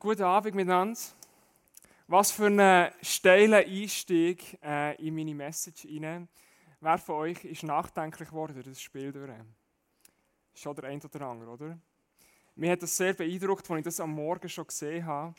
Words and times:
Guten 0.00 0.22
Abend 0.22 0.54
miteinander. 0.54 0.96
Was 2.06 2.30
für 2.30 2.46
ein 2.46 2.92
steiler 3.02 3.64
Einstieg 3.66 4.56
äh, 4.62 4.94
in 5.04 5.16
meine 5.16 5.34
Message 5.34 5.80
hinein. 5.80 6.28
Wer 6.80 6.98
von 6.98 7.16
euch 7.16 7.44
ist 7.44 7.64
nachdenklich 7.64 8.28
geworden 8.28 8.62
das 8.64 8.80
Spiel 8.80 9.10
durch? 9.10 9.28
Schon 10.54 10.76
der 10.76 10.84
ein 10.84 11.02
oder 11.02 11.26
andere, 11.26 11.50
oder? 11.50 11.78
Mir 12.54 12.70
hat 12.70 12.82
das 12.84 12.96
sehr 12.96 13.12
beeindruckt, 13.12 13.68
als 13.68 13.78
ich 13.78 13.84
das 13.86 13.98
am 13.98 14.12
Morgen 14.12 14.48
schon 14.48 14.68
gesehen 14.68 15.04
habe. 15.04 15.34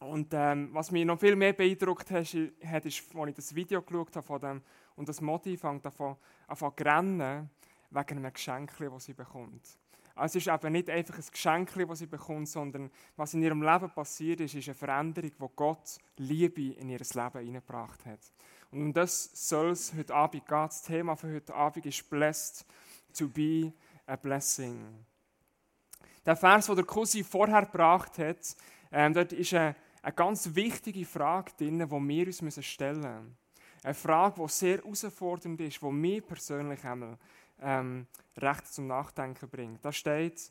Und 0.00 0.30
ähm, 0.32 0.70
was 0.72 0.90
mich 0.90 1.04
noch 1.04 1.20
viel 1.20 1.36
mehr 1.36 1.52
beeindruckt 1.52 2.10
hat, 2.10 2.34
ist, 2.34 2.36
als 2.64 2.84
ich 2.84 3.04
das 3.36 3.54
Video 3.54 3.80
geschaut 3.80 4.16
habe 4.16 4.26
von 4.26 4.40
dem, 4.40 4.62
und 4.96 5.08
das 5.08 5.20
Motiv 5.20 5.60
fängt 5.60 5.86
an, 5.86 6.16
an 6.48 6.56
zu 6.56 6.66
rennen, 6.80 7.48
wegen 7.90 8.18
einem 8.18 8.32
Geschenk, 8.32 8.72
das 8.76 9.04
sie 9.04 9.14
bekommt. 9.14 9.78
Also 10.18 10.38
es 10.38 10.46
ist 10.46 10.52
eben 10.52 10.72
nicht 10.72 10.90
einfach 10.90 11.16
ein 11.16 11.24
Geschenk, 11.30 11.72
das 11.88 12.00
sie 12.00 12.06
bekommt, 12.06 12.48
sondern 12.48 12.90
was 13.16 13.34
in 13.34 13.42
ihrem 13.42 13.62
Leben 13.62 13.88
passiert 13.90 14.40
ist, 14.40 14.54
ist 14.54 14.68
eine 14.68 14.74
Veränderung, 14.74 15.30
wo 15.38 15.48
Gott 15.48 15.98
Liebe 16.16 16.74
in 16.74 16.88
ihr 16.88 16.98
Leben 16.98 17.38
hineingebracht 17.38 18.04
hat. 18.04 18.18
Und 18.70 18.82
um 18.82 18.92
das 18.92 19.30
soll 19.32 19.70
es 19.70 19.94
heute 19.94 20.14
Abend 20.14 20.44
gehen. 20.44 20.58
Das 20.58 20.82
Thema 20.82 21.14
für 21.14 21.32
heute 21.32 21.54
Abend 21.54 21.86
ist 21.86 22.10
Blessed 22.10 22.66
to 23.16 23.28
be 23.28 23.72
a 24.06 24.16
Blessing. 24.16 25.04
Der 26.26 26.36
Vers, 26.36 26.66
den 26.66 26.76
der 26.76 26.84
Cousin 26.84 27.24
vorher 27.24 27.62
gebracht 27.62 28.18
hat, 28.18 28.56
ähm, 28.90 29.14
dort 29.14 29.32
ist 29.32 29.54
eine, 29.54 29.76
eine 30.02 30.12
ganz 30.14 30.54
wichtige 30.54 31.06
Frage 31.06 31.52
drin, 31.56 31.78
die 31.78 31.90
wir 31.90 32.26
uns 32.26 32.66
stellen 32.66 33.00
müssen. 33.00 33.36
Eine 33.84 33.94
Frage, 33.94 34.42
die 34.42 34.48
sehr 34.48 34.78
herausfordernd 34.78 35.60
ist, 35.60 35.80
die 35.80 35.86
mir 35.86 36.20
persönlich 36.20 36.84
einmal 36.84 37.16
ähm, 37.60 38.06
recht 38.36 38.66
zum 38.66 38.86
Nachdenken 38.86 39.48
bringt. 39.48 39.84
Da 39.84 39.92
steht, 39.92 40.50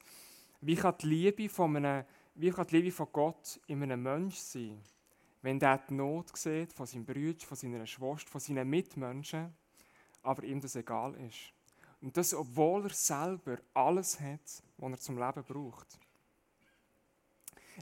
wie 0.61 0.75
kann 0.75 0.95
die 1.01 1.07
Liebe 1.07 1.49
von, 1.49 1.75
einem, 1.75 2.05
wie 2.35 2.51
kann 2.51 2.67
die 2.67 2.77
Liebe 2.77 2.91
von 2.91 3.07
Gott 3.11 3.59
in 3.67 3.83
einem 3.83 4.01
Menschen 4.01 4.39
sein, 4.39 4.81
wenn 5.41 5.59
der 5.59 5.77
die 5.77 5.93
Not 5.93 6.35
sieht 6.37 6.73
von 6.73 6.85
seinem 6.85 7.05
Bruder, 7.05 7.45
von 7.45 7.57
seiner 7.57 7.85
Schwester, 7.85 8.29
von 8.29 8.41
seinen 8.41 8.69
Mitmenschen, 8.69 9.53
aber 10.23 10.43
ihm 10.43 10.59
das 10.59 10.75
egal 10.75 11.15
ist. 11.15 11.53
Und 12.01 12.15
das, 12.17 12.33
obwohl 12.33 12.85
er 12.85 12.93
selber 12.93 13.57
alles 13.73 14.19
hat, 14.19 14.63
was 14.77 14.91
er 14.91 14.99
zum 14.99 15.17
Leben 15.17 15.43
braucht. 15.43 15.99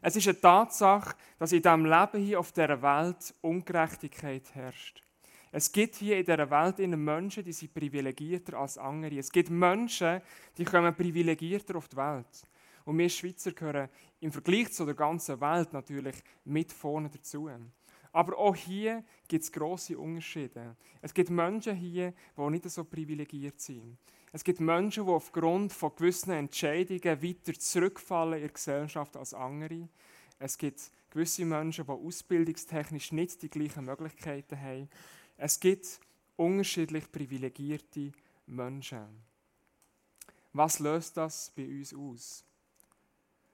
Es 0.02 0.16
ist 0.16 0.28
eine 0.28 0.40
Tatsache, 0.40 1.16
dass 1.40 1.52
in 1.52 1.62
diesem 1.62 1.86
Leben 1.86 2.22
hier 2.22 2.40
auf 2.40 2.52
dieser 2.52 2.82
Welt 2.82 3.34
Ungerechtigkeit 3.42 4.54
herrscht. 4.54 5.05
Es 5.58 5.72
gibt 5.72 5.96
hier 5.96 6.18
in 6.18 6.26
dieser 6.26 6.52
Welt 6.52 6.80
Menschen, 6.80 7.42
die 7.42 7.54
sind 7.54 7.74
privilegierter 7.74 8.58
als 8.58 8.78
andere. 8.78 9.18
Es 9.18 9.32
gibt 9.32 9.50
Menschen, 9.50 10.20
die 10.58 10.66
kommen 10.66 10.94
privilegierter 10.94 11.78
auf 11.78 11.88
die 11.88 11.96
Welt. 11.96 12.46
Und 12.84 12.98
wir 12.98 13.08
Schweizer 13.08 13.54
gehören 13.54 13.88
im 14.20 14.34
Vergleich 14.34 14.74
zu 14.74 14.84
der 14.84 14.96
ganzen 14.96 15.40
Welt 15.40 15.72
natürlich 15.72 16.18
mit 16.44 16.74
vorne 16.74 17.10
dazu. 17.10 17.50
Aber 18.12 18.38
auch 18.38 18.54
hier 18.54 19.06
gibt 19.30 19.46
es 19.46 19.52
grosse 19.54 19.98
Unterschiede. 19.98 20.76
Es 21.02 21.14
gibt 21.14 21.30
Menschen 21.30 21.78
hier, 21.78 22.14
die 22.38 22.50
nicht 22.50 22.70
so 22.70 22.84
privilegiert 22.84 23.62
sind. 23.62 23.98
Es 24.34 24.44
gibt 24.44 24.60
Menschen, 24.60 25.06
die 25.06 25.12
aufgrund 25.14 25.72
von 25.72 25.96
gewissen 25.96 26.32
Entscheidungen 26.32 27.24
weiter 27.24 27.58
zurückfallen 27.58 28.34
in 28.34 28.42
der 28.42 28.50
Gesellschaft 28.50 29.16
als 29.16 29.34
andere. 29.34 29.88
Es 30.38 30.58
gibt 30.58 30.92
gewisse 31.12 31.46
Menschen, 31.46 31.86
die 31.86 31.92
ausbildungstechnisch 31.94 33.14
nicht 33.14 33.42
die 33.42 33.50
gleichen 33.50 33.86
Möglichkeiten 33.86 34.60
haben. 34.60 34.90
Es 35.38 35.60
gibt 35.60 36.00
unterschiedlich 36.38 37.12
privilegierte 37.12 38.12
Menschen. 38.48 39.24
Was 40.54 40.80
löst 40.80 41.18
das 41.18 41.52
bei 41.56 41.68
uns 41.68 41.94
aus? 41.94 42.46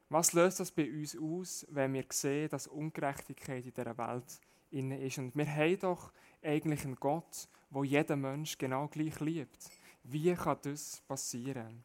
Was 0.09 0.33
löst 0.33 0.59
das 0.59 0.71
bei 0.71 0.91
uns 0.91 1.17
aus, 1.17 1.65
wenn 1.69 1.93
wir 1.93 2.05
sehen, 2.11 2.49
dass 2.49 2.67
Ungerechtigkeit 2.67 3.65
in 3.65 3.73
dieser 3.73 3.97
Welt 3.97 4.39
inne 4.69 5.01
ist? 5.03 5.17
Und 5.17 5.35
wir 5.35 5.47
haben 5.47 5.79
doch 5.79 6.11
eigentlich 6.43 6.83
einen 6.83 6.97
Gott, 6.97 7.47
wo 7.71 7.83
jeder 7.83 8.15
Mensch 8.15 8.57
genau 8.57 8.87
gleich 8.87 9.19
liebt. 9.19 9.71
Wie 10.03 10.35
kann 10.35 10.57
das 10.61 11.01
passieren? 11.07 11.83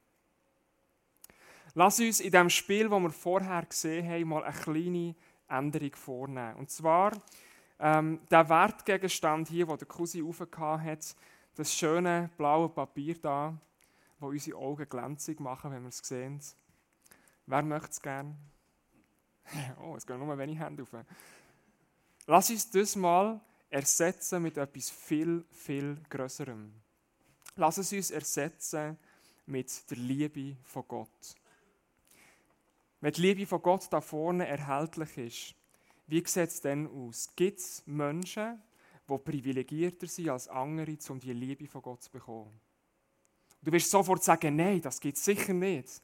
Lass 1.75 2.01
uns 2.01 2.21
in 2.21 2.33
dem 2.33 2.51
Spiel, 2.51 2.89
das 2.89 3.01
wir 3.01 3.11
vorher 3.11 3.65
gesehen 3.65 4.09
haben, 4.09 4.29
mal 4.29 4.45
eine 4.45 4.59
kleine 4.59 5.15
Änderung 5.49 5.95
vornehmen. 5.95 6.57
Und 6.57 6.71
zwar 6.71 7.13
ähm, 7.79 8.21
der 8.31 8.49
Wertgegenstand 8.49 9.49
hier, 9.49 9.67
den 9.67 9.79
der 9.79 9.87
Cousin 9.87 10.27
aufgehauen 10.27 10.83
hat, 10.83 11.15
das 11.55 11.75
schöne 11.75 12.31
blaue 12.37 12.69
Papier 12.69 13.19
da, 13.19 13.57
wo 14.19 14.29
unsere 14.29 14.59
Augen 14.59 14.89
glänzig 14.89 15.41
machen, 15.41 15.71
wenn 15.71 15.83
wir 15.83 15.89
es 15.89 15.99
sehen. 15.99 16.41
Wer 17.47 17.63
möchte 17.63 17.91
es 17.91 18.01
gerne? 18.01 18.37
Oh, 19.81 19.95
es 19.95 20.05
gehen 20.05 20.19
nur 20.19 20.37
wenig 20.37 20.59
Hände 20.59 20.83
auf. 20.83 20.91
Lass 22.27 22.51
uns 22.51 22.69
das 22.71 22.97
mal 22.97 23.41
ersetzen 23.71 24.43
mit 24.43 24.57
etwas 24.57 24.91
viel, 24.91 25.45
viel 25.53 26.03
Größerem. 26.11 26.73
Lass 27.55 27.79
es 27.79 27.93
uns 27.93 28.11
ersetzen 28.11 28.99
mit 29.47 29.89
der 29.91 29.99
Liebe 29.99 30.57
von 30.65 30.87
Gott. 30.89 31.37
Wenn 33.01 33.13
die 33.13 33.21
Liebe 33.21 33.47
von 33.47 33.63
Gott 33.63 33.87
da 33.91 34.01
vorne 34.01 34.49
erhältlich 34.49 35.19
ist, 35.19 35.55
wie 36.07 36.25
sieht 36.25 36.49
es 36.49 36.61
denn 36.61 36.87
aus? 36.87 37.29
Gibt 37.35 37.59
es 37.59 37.83
Menschen, 37.87 38.63
die 39.09 39.19
privilegierter 39.19 40.07
sind 40.07 40.29
als 40.29 40.49
andere, 40.49 40.97
um 41.09 41.19
die 41.19 41.33
Liebe 41.33 41.67
von 41.67 41.83
Gott 41.83 42.03
zu 42.03 42.11
bekommen? 42.11 42.61
Du 43.61 43.73
wirst 43.73 43.91
sofort 43.91 44.23
sagen, 44.23 44.55
nein, 44.55 44.81
das 44.81 45.01
gibt 45.01 45.17
es 45.17 45.25
sicher 45.25 45.53
nicht. 45.53 46.01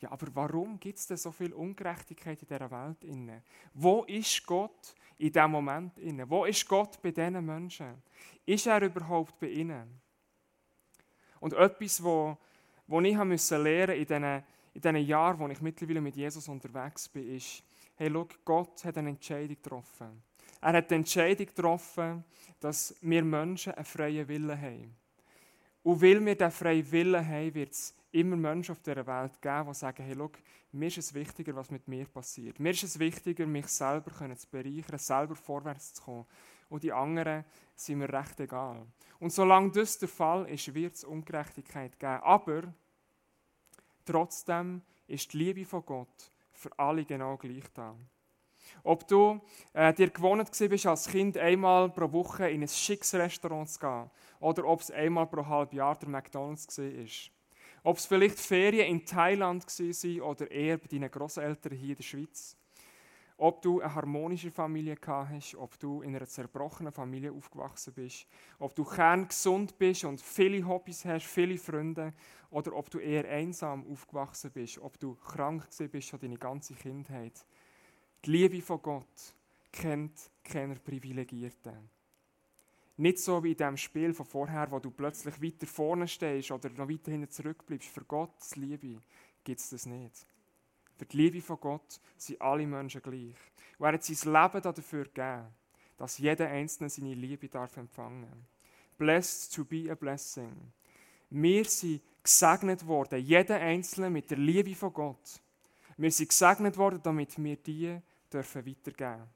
Ja, 0.00 0.10
aber 0.10 0.34
warum 0.34 0.80
gibt 0.80 0.98
es 0.98 1.06
denn 1.06 1.18
so 1.18 1.30
viel 1.30 1.52
Ungerechtigkeit 1.52 2.40
in 2.42 2.48
dieser 2.48 2.70
Welt? 2.70 3.04
Inne? 3.04 3.42
Wo 3.74 4.04
ist 4.04 4.46
Gott 4.46 4.94
in 5.18 5.30
diesem 5.30 5.50
Moment? 5.50 5.98
Inne? 5.98 6.28
Wo 6.28 6.46
ist 6.46 6.66
Gott 6.66 7.00
bei 7.02 7.10
diesen 7.10 7.44
Menschen? 7.44 8.02
Ist 8.46 8.66
er 8.66 8.82
überhaupt 8.82 9.38
bei 9.38 9.48
ihnen? 9.48 10.00
Und 11.38 11.52
etwas, 11.52 12.02
wo 12.02 12.36
ich 12.88 13.00
lernen 13.00 13.28
musste 13.28 13.56
in 13.56 14.06
diesen, 14.06 14.24
in 14.24 14.80
diesen 14.80 14.96
Jahren, 14.96 15.38
wo 15.38 15.48
ich 15.48 15.60
mittlerweile 15.60 16.00
mit 16.00 16.16
Jesus 16.16 16.48
unterwegs 16.48 17.08
bin, 17.08 17.36
ist, 17.36 17.62
hey, 18.00 18.10
schau, 18.10 18.26
Gott 18.46 18.84
hat 18.84 18.96
eine 18.96 19.10
Entscheidung 19.10 19.56
getroffen. 19.56 20.22
Er 20.62 20.72
hat 20.72 20.90
die 20.90 20.94
Entscheidung 20.94 21.46
getroffen, 21.46 22.24
dass 22.58 22.94
wir 23.02 23.22
Menschen 23.22 23.74
einen 23.74 23.84
freien 23.84 24.26
Willen 24.26 24.58
haben. 24.58 24.96
Und 25.82 26.00
weil 26.00 26.24
wir 26.24 26.34
diesen 26.34 26.50
freien 26.50 26.90
Willen 26.90 27.26
haben, 27.26 27.54
wird 27.54 27.72
es 27.72 27.94
immer 28.12 28.36
Menschen 28.36 28.72
auf 28.72 28.80
dieser 28.80 29.06
Welt 29.06 29.40
geben, 29.42 29.68
die 29.68 29.74
sagen, 29.74 30.02
hey, 30.02 30.14
schau, 30.16 30.30
mir 30.72 30.86
ist 30.86 30.96
es 30.96 31.12
wichtiger, 31.12 31.54
was 31.54 31.70
mit 31.70 31.86
mir 31.88 32.06
passiert. 32.06 32.58
Mir 32.58 32.70
ist 32.70 32.84
es 32.84 32.98
wichtiger, 32.98 33.46
mich 33.46 33.66
selber 33.66 34.10
zu 34.34 34.48
bereichern, 34.50 34.98
selber 34.98 35.34
vorwärts 35.34 35.92
zu 35.92 36.02
kommen. 36.02 36.26
Und 36.70 36.82
die 36.82 36.92
anderen 36.92 37.44
sind 37.74 37.98
mir 37.98 38.10
recht 38.10 38.40
egal. 38.40 38.86
Und 39.18 39.30
solange 39.30 39.72
das 39.72 39.98
der 39.98 40.08
Fall 40.08 40.48
ist, 40.48 40.72
wird 40.72 40.94
es 40.94 41.04
Ungerechtigkeit 41.04 41.98
geben. 41.98 42.22
Aber 42.22 42.62
trotzdem 44.06 44.80
ist 45.06 45.30
die 45.34 45.38
Liebe 45.38 45.66
von 45.66 45.84
Gott 45.84 46.30
für 46.60 46.78
alle 46.78 47.04
genau 47.04 47.36
gleich 47.36 47.64
da. 47.74 47.96
Ob 48.84 49.08
du 49.08 49.40
äh, 49.72 49.92
dir 49.94 50.10
gewohnt 50.10 50.50
bist, 50.50 50.86
als 50.86 51.08
Kind 51.08 51.36
einmal 51.38 51.88
pro 51.88 52.12
Woche 52.12 52.50
in 52.50 52.62
ein 52.62 52.68
schickes 52.68 53.14
Restaurant 53.14 53.68
zu 53.68 53.80
gehen 53.80 54.10
oder 54.38 54.64
ob 54.66 54.80
es 54.80 54.90
einmal 54.90 55.26
pro 55.26 55.46
halb 55.46 55.72
Jahr 55.72 55.96
der 55.96 56.08
McDonalds 56.08 56.78
war. 56.78 57.32
Ob 57.82 57.96
es 57.96 58.06
vielleicht 58.06 58.38
Ferien 58.38 58.86
in 58.86 59.06
Thailand 59.06 59.66
waren 59.66 60.20
oder 60.20 60.50
eher 60.50 60.76
bei 60.76 60.86
deinen 60.86 61.10
Großeltern 61.10 61.72
hier 61.72 61.90
in 61.90 61.96
der 61.96 62.02
Schweiz. 62.02 62.56
Ob 63.42 63.62
du 63.62 63.80
eine 63.80 63.94
harmonische 63.94 64.50
Familie 64.50 64.96
gehabt 64.96 65.30
hast, 65.30 65.54
ob 65.54 65.78
du 65.78 66.02
in 66.02 66.14
einer 66.14 66.26
zerbrochenen 66.26 66.92
Familie 66.92 67.32
aufgewachsen 67.32 67.94
bist, 67.94 68.26
ob 68.58 68.74
du 68.74 68.84
kerngesund 68.84 69.78
bist 69.78 70.04
und 70.04 70.20
viele 70.20 70.62
Hobbys 70.68 71.06
hast, 71.06 71.24
viele 71.24 71.56
Freunde, 71.56 72.12
oder 72.50 72.74
ob 72.74 72.90
du 72.90 72.98
eher 72.98 73.26
einsam 73.26 73.90
aufgewachsen 73.90 74.50
bist, 74.50 74.76
ob 74.76 75.00
du 75.00 75.14
krank 75.14 75.66
bist 75.90 76.08
schon 76.08 76.20
deine 76.20 76.36
ganze 76.36 76.74
Kindheit. 76.74 77.46
Die 78.26 78.30
Liebe 78.30 78.60
von 78.60 78.82
Gott 78.82 79.34
kennt 79.72 80.30
keine 80.44 80.74
Privilegierten. 80.74 81.88
Nicht 82.98 83.20
so 83.20 83.42
wie 83.42 83.52
in 83.52 83.56
dem 83.56 83.78
Spiel 83.78 84.12
von 84.12 84.26
vorher, 84.26 84.70
wo 84.70 84.80
du 84.80 84.90
plötzlich 84.90 85.40
weiter 85.40 85.66
vorne 85.66 86.06
stehst 86.06 86.50
oder 86.50 86.68
noch 86.68 86.90
weiter 86.90 87.10
hinten 87.10 87.30
zurückbleibst. 87.30 87.88
Für 87.88 88.04
Gottes 88.04 88.56
Liebe 88.56 89.00
gibt 89.42 89.60
es 89.60 89.70
das 89.70 89.86
nicht. 89.86 90.26
Für 91.00 91.06
die 91.06 91.16
Liebe 91.16 91.40
von 91.40 91.58
Gott 91.58 91.98
sind 92.18 92.42
alle 92.42 92.66
Menschen 92.66 93.00
gleich. 93.00 93.34
Und 93.78 93.86
er 93.86 93.94
hat 93.94 94.04
sein 94.04 94.30
Leben 94.34 94.60
dafür 94.60 95.04
gegeben, 95.04 95.46
dass 95.96 96.18
jeder 96.18 96.46
Einzelne 96.46 96.90
seine 96.90 97.14
Liebe 97.14 97.48
darf 97.48 97.74
empfangen 97.78 98.46
Blessed 98.98 99.54
to 99.54 99.64
be 99.64 99.90
a 99.90 99.94
blessing. 99.94 100.54
Wir 101.30 101.64
sind 101.64 102.02
gesegnet 102.22 102.86
worden, 102.86 103.18
jeder 103.18 103.58
Einzelne 103.58 104.10
mit 104.10 104.30
der 104.30 104.36
Liebe 104.36 104.74
von 104.74 104.92
Gott. 104.92 105.40
Wir 105.96 106.10
sind 106.10 106.28
gesegnet 106.28 106.76
worden, 106.76 107.00
damit 107.02 107.42
wir 107.42 107.56
die 107.56 107.98
dürfen 108.30 108.66
weitergeben 108.66 109.26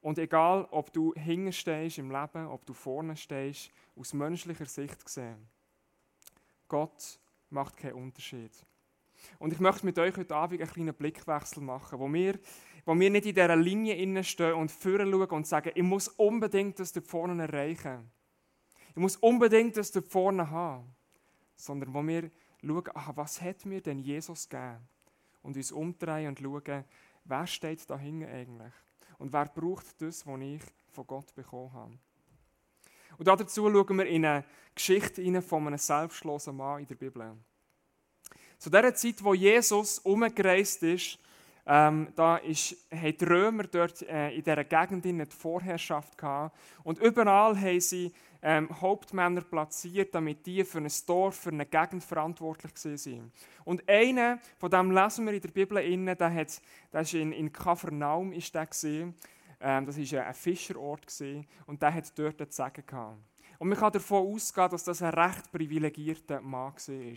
Und 0.00 0.16
egal, 0.16 0.66
ob 0.70 0.90
du 0.90 1.12
hinten 1.12 1.52
stehst 1.52 1.98
im 1.98 2.10
Leben, 2.10 2.46
ob 2.46 2.64
du 2.64 2.72
vorne 2.72 3.14
stehst, 3.14 3.70
aus 3.94 4.14
menschlicher 4.14 4.64
Sicht 4.64 5.04
gesehen, 5.04 5.50
Gott 6.66 7.20
macht 7.50 7.76
keinen 7.76 7.92
Unterschied. 7.92 8.52
Und 9.38 9.52
ich 9.52 9.60
möchte 9.60 9.84
mit 9.84 9.98
euch 9.98 10.16
heute 10.16 10.34
Abend 10.34 10.60
einen 10.60 10.70
kleinen 10.70 10.94
Blickwechsel 10.94 11.62
machen, 11.62 11.98
wo 11.98 12.12
wir, 12.12 12.38
wo 12.84 12.98
wir 12.98 13.10
nicht 13.10 13.26
in 13.26 13.34
dieser 13.34 13.56
Linie 13.56 14.24
stehen 14.24 14.54
und 14.54 14.70
vorne 14.70 15.10
schauen 15.10 15.30
und 15.30 15.46
sagen, 15.46 15.72
ich 15.74 15.82
muss 15.82 16.08
unbedingt 16.08 16.78
das 16.78 16.92
da 16.92 17.00
vorne 17.00 17.42
erreichen. 17.42 18.10
Ich 18.90 18.96
muss 18.96 19.16
unbedingt 19.16 19.76
das 19.76 19.90
da 19.90 20.00
vorne 20.00 20.50
haben. 20.50 20.94
Sondern 21.56 21.92
wo 21.92 22.06
wir 22.06 22.30
schauen, 22.62 22.84
aha, 22.94 23.12
was 23.16 23.40
hat 23.40 23.64
mir 23.66 23.80
denn 23.80 23.98
Jesus 23.98 24.48
gegeben? 24.48 24.88
Und 25.42 25.56
uns 25.56 25.72
umdrehen 25.72 26.28
und 26.28 26.38
schauen, 26.38 26.84
wer 27.24 27.46
steht 27.46 27.88
da 27.88 27.98
hinten 27.98 28.28
eigentlich? 28.28 28.72
Und 29.18 29.32
wer 29.32 29.46
braucht 29.46 30.00
das, 30.00 30.26
was 30.26 30.40
ich 30.40 30.62
von 30.90 31.06
Gott 31.06 31.34
bekommen 31.34 31.72
habe? 31.72 31.98
Und 33.18 33.26
dazu 33.26 33.70
schauen 33.70 33.98
wir 33.98 34.06
in 34.06 34.24
eine 34.24 34.44
Geschichte 34.74 35.42
von 35.42 35.66
einem 35.66 35.78
selbstlosen 35.78 36.56
Mann 36.56 36.80
in 36.80 36.86
der 36.86 36.94
Bibel. 36.94 37.36
Zu 38.58 38.70
der 38.70 38.92
Zeit, 38.94 39.22
wo 39.22 39.34
Jesus 39.34 40.00
umgereist 40.00 40.82
ist, 40.82 41.18
ähm, 41.64 42.08
da 42.16 42.38
ist, 42.38 42.74
haben 42.90 43.16
die 43.16 43.24
Römer 43.24 43.64
dort 43.64 44.02
äh, 44.02 44.30
in 44.30 44.42
dieser 44.42 44.64
Gegend 44.64 45.04
die 45.04 45.24
Vorherrschaft 45.26 46.16
gehabt. 46.16 46.56
Und 46.82 46.98
überall 46.98 47.60
haben 47.60 47.80
sie 47.80 48.12
ähm, 48.42 48.68
Hauptmänner 48.80 49.42
platziert, 49.42 50.14
damit 50.14 50.46
die 50.46 50.64
für 50.64 50.78
ein 50.78 50.90
Dorf, 51.06 51.36
für 51.36 51.50
eine 51.50 51.66
Gegend 51.66 52.02
verantwortlich 52.02 52.72
waren. 52.74 53.32
Und 53.64 53.88
einer, 53.88 54.38
von 54.58 54.70
dem 54.70 54.90
lesen 54.90 55.26
wir 55.26 55.34
in 55.34 55.40
der 55.40 55.50
Bibel, 55.50 55.78
inne, 55.78 56.16
der, 56.16 56.32
hat, 56.32 56.60
der 56.92 57.02
ist 57.02 57.14
in, 57.14 57.32
in 57.32 57.52
Kapernaum, 57.52 58.32
ist 58.32 58.54
der. 58.54 58.68
Ähm, 59.60 59.86
das 59.86 59.98
war 59.98 60.26
ein 60.26 60.34
Fischerort 60.34 61.06
gewesen, 61.06 61.46
und 61.66 61.82
der 61.82 61.92
hat 61.92 62.18
dort 62.18 62.38
zu 62.38 62.46
sagen 62.50 62.82
gehabt. 62.86 63.18
Und 63.58 63.70
man 63.70 63.78
kann 63.78 63.92
davon 63.92 64.34
ausgehen, 64.34 64.70
dass 64.70 64.84
das 64.84 65.02
ein 65.02 65.12
recht 65.12 65.50
privilegierter 65.50 66.40
Mann 66.40 66.72
war. 66.72 67.12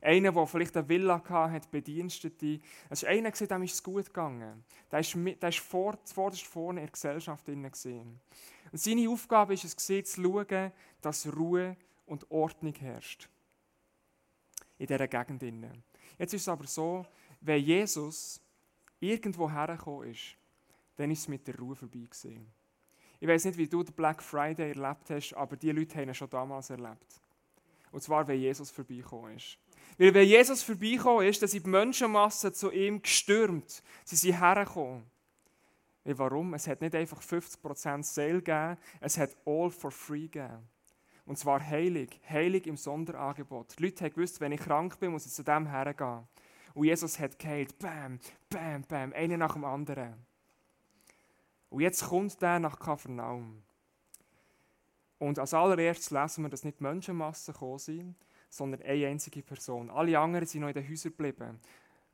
Einer, 0.00 0.32
der 0.32 0.46
vielleicht 0.46 0.76
eine 0.76 0.88
Villa 0.88 1.22
hatte, 1.28 1.68
Bedienstete. 1.70 2.60
Es 2.88 3.02
war 3.02 3.10
einer, 3.10 3.30
dem 3.32 3.62
es 3.62 3.82
gut 3.82 4.06
gegangen. 4.06 4.64
Der 4.90 5.00
war 5.02 5.52
vor, 5.52 5.98
vorderst 6.04 6.44
vorne 6.44 6.80
in 6.80 6.86
der 6.86 6.92
Gesellschaft. 6.92 7.48
Und 7.48 7.76
seine 8.74 9.10
Aufgabe 9.10 9.56
war 9.56 9.64
es, 9.64 9.76
zu 9.76 10.02
schauen, 10.02 10.72
dass 11.00 11.36
Ruhe 11.36 11.76
und 12.06 12.30
Ordnung 12.30 12.74
herrscht. 12.74 13.28
In 14.78 14.86
dieser 14.86 15.08
Gegend. 15.08 15.42
Jetzt 16.18 16.34
ist 16.34 16.42
es 16.42 16.48
aber 16.48 16.66
so, 16.66 17.04
wenn 17.40 17.62
Jesus 17.62 18.40
irgendwo 19.00 19.50
hergekommen 19.50 20.10
ist, 20.10 20.36
dann 20.96 21.10
ist 21.10 21.20
es 21.20 21.28
mit 21.28 21.46
der 21.46 21.58
Ruhe 21.58 21.74
vorbei 21.74 22.06
gewesen. 22.08 22.52
Ich 23.22 23.28
weiß 23.28 23.44
nicht, 23.44 23.56
wie 23.56 23.68
du 23.68 23.84
den 23.84 23.94
Black 23.94 24.20
Friday 24.20 24.70
erlebt 24.70 25.08
hast, 25.08 25.32
aber 25.34 25.54
die 25.54 25.70
Leute 25.70 25.96
haben 25.96 26.08
ihn 26.08 26.14
schon 26.14 26.28
damals 26.28 26.70
erlebt. 26.70 27.22
Und 27.92 28.02
zwar, 28.02 28.26
wenn 28.26 28.40
Jesus 28.40 28.72
vorbeigekommen 28.72 29.36
ist. 29.36 29.58
Weil 29.96 30.12
wenn 30.12 30.26
Jesus 30.26 30.64
vorbeigekommen 30.64 31.28
ist, 31.28 31.40
dann 31.40 31.48
sind 31.48 31.64
die 31.64 31.70
Menschenmassen 31.70 32.52
zu 32.52 32.72
ihm 32.72 33.00
gestürmt. 33.00 33.80
Sie 34.02 34.16
sind 34.16 34.40
hergekommen. 34.40 35.04
Weil 36.02 36.18
warum? 36.18 36.54
Es 36.54 36.66
hat 36.66 36.80
nicht 36.80 36.96
einfach 36.96 37.22
50% 37.22 38.02
Sale 38.02 38.42
gegeben, 38.42 38.76
es 39.00 39.16
hat 39.16 39.36
all 39.46 39.70
for 39.70 39.92
free 39.92 40.26
gegeben. 40.26 40.68
Und 41.24 41.38
zwar 41.38 41.64
heilig, 41.64 42.18
heilig 42.28 42.66
im 42.66 42.76
Sonderangebot. 42.76 43.78
Die 43.78 43.84
Leute 43.84 44.04
haben 44.04 44.14
gewusst, 44.14 44.40
wenn 44.40 44.50
ich 44.50 44.60
krank 44.62 44.98
bin, 44.98 45.12
muss 45.12 45.26
ich 45.26 45.32
zu 45.32 45.44
dem 45.44 45.68
hergehen. 45.68 46.26
Und 46.74 46.86
Jesus 46.86 47.20
hat 47.20 47.38
geheilt, 47.38 47.78
bam, 47.78 48.18
bam, 48.50 48.82
bam, 48.82 49.12
einer 49.12 49.36
nach 49.36 49.52
dem 49.52 49.64
anderen. 49.64 50.31
Und 51.72 51.80
jetzt 51.80 52.04
kommt 52.04 52.40
der 52.42 52.58
nach 52.58 52.78
Kapernaum. 52.78 53.62
Und 55.18 55.38
als 55.38 55.54
allererstes 55.54 56.10
lesen 56.10 56.44
wir, 56.44 56.50
dass 56.50 56.64
nicht 56.64 56.82
Menschenmassen 56.82 57.54
gekommen 57.54 57.78
sind, 57.78 58.14
sondern 58.50 58.82
eine 58.82 59.06
einzige 59.06 59.42
Person. 59.42 59.88
Alle 59.88 60.18
anderen 60.18 60.46
sind 60.46 60.60
noch 60.60 60.68
in 60.68 60.74
den 60.74 60.86
Häusern 60.86 61.12
geblieben. 61.12 61.58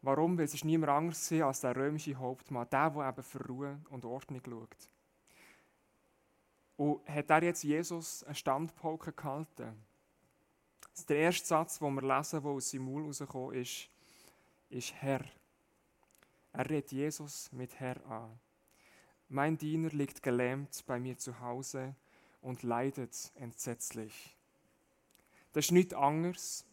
Warum? 0.00 0.38
Weil 0.38 0.44
es 0.44 0.62
niemand 0.62 0.92
anderes 0.92 1.28
war 1.32 1.48
als 1.48 1.60
der 1.60 1.74
römische 1.74 2.14
Hauptmann, 2.14 2.68
der, 2.70 2.90
der 2.90 3.08
eben 3.08 3.22
für 3.24 3.44
Ruhe 3.48 3.80
und 3.90 4.04
Ordnung 4.04 4.40
schaut. 4.46 4.88
Und 6.76 7.08
hat 7.08 7.28
er 7.28 7.42
jetzt 7.42 7.64
Jesus 7.64 8.22
einen 8.22 8.36
Standpauke 8.36 9.12
gehalten? 9.12 9.74
Der 11.08 11.16
erste 11.16 11.48
Satz, 11.48 11.80
den 11.80 11.94
wir 11.94 12.16
lesen, 12.16 12.40
der 12.40 12.50
aus 12.52 12.70
seinem 12.70 12.84
Maul 12.84 13.06
rausgekommen 13.06 13.56
ist, 13.56 13.90
ist 14.70 14.94
Herr. 15.02 15.24
Er 16.52 16.70
redet 16.70 16.92
Jesus 16.92 17.50
mit 17.50 17.80
Herr 17.80 18.06
an. 18.06 18.38
Mein 19.30 19.58
Diener 19.58 19.90
liegt 19.90 20.22
gelähmt 20.22 20.84
bei 20.86 20.98
mir 20.98 21.18
zu 21.18 21.38
Hause 21.40 21.94
und 22.40 22.62
leidet 22.62 23.30
entsetzlich. 23.34 24.34
Das 25.52 25.66
ist 25.66 25.72
nichts 25.72 25.92
anderes 25.92 26.64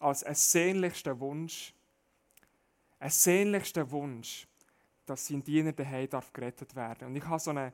als 0.00 0.24
ein 0.24 0.34
sehnlichster 0.34 1.18
Wunsch, 1.20 1.72
ein 2.98 3.10
sehnlichster 3.10 3.88
Wunsch, 3.92 4.48
dass 5.06 5.28
sein 5.28 5.44
Diener 5.44 5.72
daheim 5.72 6.08
darf 6.08 6.32
gerettet 6.32 6.74
werden. 6.74 7.08
Und 7.08 7.16
ich 7.16 7.24
habe 7.24 7.38
so 7.38 7.50
einen 7.50 7.72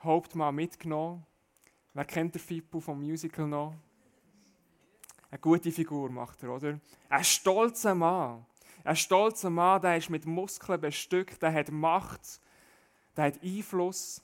Hauptmann 0.00 0.54
mitgenommen. 0.54 1.24
Wer 1.94 2.04
kennt 2.04 2.34
der 2.34 2.42
Fippo 2.42 2.78
vom 2.78 3.00
Musical 3.00 3.46
noch? 3.46 3.74
Eine 5.30 5.40
gute 5.40 5.72
Figur 5.72 6.10
macht 6.10 6.42
er, 6.42 6.50
oder? 6.50 6.78
Ein 7.08 7.24
stolzer 7.24 7.94
Mann. 7.94 8.44
Ein 8.84 8.96
stolzer 8.96 9.50
Mann, 9.50 9.80
der 9.80 9.96
ist 9.96 10.10
mit 10.10 10.26
Muskeln 10.26 10.80
bestückt, 10.80 11.40
der 11.40 11.52
hat 11.52 11.70
Macht 11.70 12.40
der 13.16 13.24
hat 13.26 13.42
Einfluss. 13.42 14.22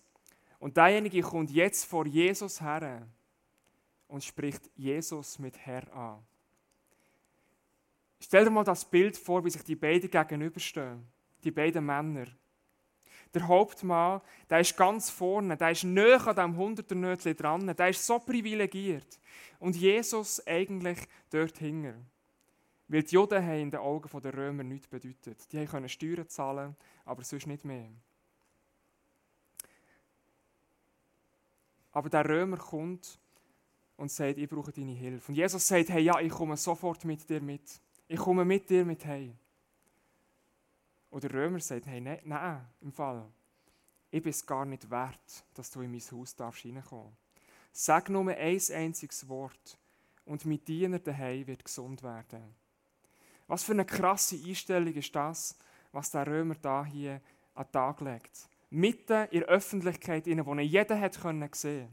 Und 0.59 0.77
derjenige 0.77 1.23
kommt 1.23 1.51
jetzt 1.51 1.85
vor 1.85 2.07
Jesus 2.07 2.61
her 2.61 3.07
und 4.07 4.23
spricht 4.23 4.71
Jesus 4.77 5.39
mit 5.39 5.59
Herr 5.59 5.93
an. 5.95 6.25
Stell 8.21 8.45
dir 8.45 8.51
mal 8.51 8.63
das 8.63 8.85
Bild 8.85 9.17
vor, 9.17 9.45
wie 9.45 9.51
sich 9.51 9.65
die 9.65 9.75
beiden 9.75 10.09
gegenüberstehen. 10.09 11.05
Die 11.43 11.51
beiden 11.51 11.85
Männer. 11.85 12.27
Der 13.35 13.49
Hauptmann, 13.49 14.21
der 14.49 14.61
ist 14.61 14.77
ganz 14.77 15.11
vorne, 15.11 15.57
der 15.57 15.71
ist 15.71 15.85
näher 15.85 16.25
an 16.27 16.37
diesem 16.37 16.57
Hunderternötchen 16.57 17.37
dran, 17.37 17.67
der 17.67 17.89
ist 17.89 18.07
so 18.07 18.19
privilegiert. 18.19 19.19
Und 19.59 19.75
Jesus 19.75 20.47
eigentlich 20.47 20.99
dort 21.31 21.59
hinten. 21.59 22.07
Weil 22.89 23.03
die 23.03 23.15
Juden 23.15 23.43
haben 23.43 23.61
in 23.61 23.71
den 23.71 23.81
Augen 23.81 24.21
der 24.21 24.35
Römer 24.35 24.63
nichts 24.63 24.87
bedeutet. 24.87 25.51
Die 25.51 25.65
können 25.65 25.89
Steuern 25.89 26.29
zahlen, 26.29 26.77
aber 27.07 27.25
sonst 27.25 27.47
nicht 27.47 27.65
mehr. 27.65 27.89
Aber 31.93 32.09
der 32.09 32.29
Römer 32.29 32.57
kommt 32.57 33.19
und 33.97 34.11
sagt, 34.11 34.39
ich 34.39 34.49
brauche 34.49 34.73
deine 34.73 34.93
Hilfe. 34.93 35.31
Und 35.31 35.37
Jesus 35.37 35.67
sagt, 35.67 35.91
hey, 35.91 36.03
ja, 36.03 36.19
ich 36.21 36.33
komme 36.33 36.57
sofort 36.57 37.05
mit 37.05 37.29
dir 37.29 37.41
mit. 37.41 37.81
Ich 38.09 38.19
komme 38.19 38.45
mit 38.45 38.69
dir 38.69 38.85
mit 38.85 39.05
hey. 39.05 39.35
Und 41.11 41.23
der 41.23 41.33
Römer 41.33 41.61
sagt, 41.61 41.87
hey, 41.87 42.01
nein, 42.01 42.21
nein, 42.25 42.67
im 42.81 42.93
Fall. 42.93 43.31
Ich 44.11 44.23
bin 44.23 44.31
es 44.31 44.45
gar 44.45 44.65
nicht 44.65 44.91
wert, 44.91 45.45
dass 45.55 45.71
du 45.71 45.83
in 45.83 45.91
mein 45.91 46.01
Haus 46.01 46.35
darfst 46.35 46.65
reinkommen. 46.65 47.17
Sag 47.73 48.09
nur 48.09 48.29
ein 48.29 48.61
einziges 48.71 49.29
Wort 49.29 49.79
und 50.25 50.45
mein 50.45 50.63
Diener 50.65 50.99
daheim 50.99 51.47
wird 51.47 51.65
gesund 51.65 52.03
werden. 52.03 52.55
Was 53.47 53.65
für 53.65 53.73
eine 53.73 53.85
krasse 53.85 54.37
Einstellung 54.37 54.93
ist 54.95 55.15
das, 55.15 55.57
was 55.91 56.11
der 56.11 56.27
Römer 56.27 56.55
da 56.55 56.85
hier 56.85 57.21
an 57.55 57.65
den 57.65 57.73
Tag 57.73 58.01
legt 58.01 58.49
mitten 58.73 59.29
in 59.31 59.41
der 59.41 59.49
Öffentlichkeit, 59.49 60.27
in 60.27 60.39
der 60.39 60.61
jeder 60.61 60.99
hat 60.99 61.15
sehen 61.15 61.41
konnte, 61.41 61.89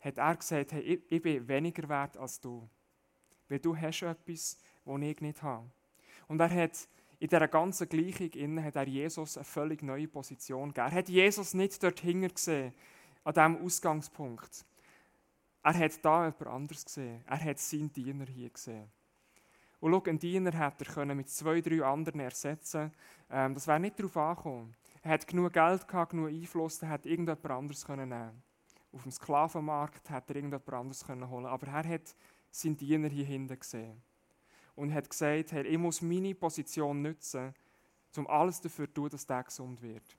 hat 0.00 0.18
er 0.18 0.36
gesagt, 0.36 0.72
hey, 0.72 1.02
ich, 1.08 1.22
bin 1.22 1.46
weniger 1.48 1.88
wert 1.88 2.16
als 2.16 2.40
du. 2.40 2.68
Weil 3.48 3.58
du 3.58 3.76
hast 3.76 4.02
etwas, 4.02 4.58
das 4.84 5.00
ich 5.00 5.20
nicht 5.20 5.42
habe. 5.42 5.70
Und 6.28 6.40
er 6.40 6.50
hat 6.50 6.88
in 7.18 7.28
dieser 7.28 7.48
ganzen 7.48 7.88
Gleichung 7.88 8.30
innen 8.30 8.64
hat 8.64 8.76
er 8.76 8.88
Jesus 8.88 9.36
eine 9.36 9.44
völlig 9.44 9.82
neue 9.82 10.08
Position 10.08 10.68
gegeben. 10.68 10.86
Er 10.86 10.98
hat 10.98 11.08
Jesus 11.08 11.54
nicht 11.54 11.82
dort 11.82 12.00
hinten 12.00 12.32
gesehen, 12.32 12.72
an 13.24 13.34
diesem 13.34 13.64
Ausgangspunkt. 13.64 14.64
Er 15.62 15.74
hat 15.74 16.04
da 16.04 16.26
jemand 16.26 16.46
anderes 16.46 16.84
gesehen. 16.84 17.22
Er 17.26 17.44
hat 17.44 17.58
seinen 17.58 17.92
Diener 17.92 18.26
hier 18.26 18.48
gesehen. 18.48 18.90
Und 19.80 19.92
schau, 19.92 20.02
einen 20.04 20.18
Diener 20.18 20.52
hätte 20.52 20.84
er 20.96 21.14
mit 21.14 21.28
zwei, 21.28 21.60
drei 21.60 21.82
anderen 21.82 22.20
ersetzen. 22.20 22.92
Ähm, 23.30 23.54
das 23.54 23.66
wäre 23.66 23.80
nicht 23.80 23.98
darauf 23.98 24.16
angekommen. 24.16 24.74
Er 25.02 25.12
hat 25.12 25.26
genug 25.26 25.52
Geld 25.52 25.88
gehabt, 25.88 26.10
genug 26.10 26.28
Einfluss, 26.28 26.82
er 26.82 26.90
hätte 26.90 27.08
irgendjemand 27.08 27.46
anderes 27.46 27.88
nehmen 27.88 28.42
Auf 28.92 29.02
dem 29.02 29.12
Sklavenmarkt 29.12 30.10
hätte 30.10 30.32
er 30.32 30.36
irgendjemand 30.36 30.68
anderes 30.72 31.08
holen 31.08 31.46
Aber 31.46 31.66
er 31.66 31.88
hat 31.88 32.14
seinen 32.50 32.76
Diener 32.76 33.08
hier 33.08 33.24
hinten 33.24 33.58
gesehen. 33.58 34.02
Und 34.76 34.92
hat 34.92 35.08
gesagt, 35.08 35.52
hey, 35.52 35.66
ich 35.66 35.78
muss 35.78 36.02
meine 36.02 36.34
Position 36.34 37.02
nutzen, 37.02 37.54
um 38.16 38.26
alles 38.26 38.60
dafür 38.60 38.86
zu 38.86 38.94
tun, 38.94 39.08
dass 39.10 39.26
der 39.26 39.44
gesund 39.44 39.80
wird. 39.82 40.16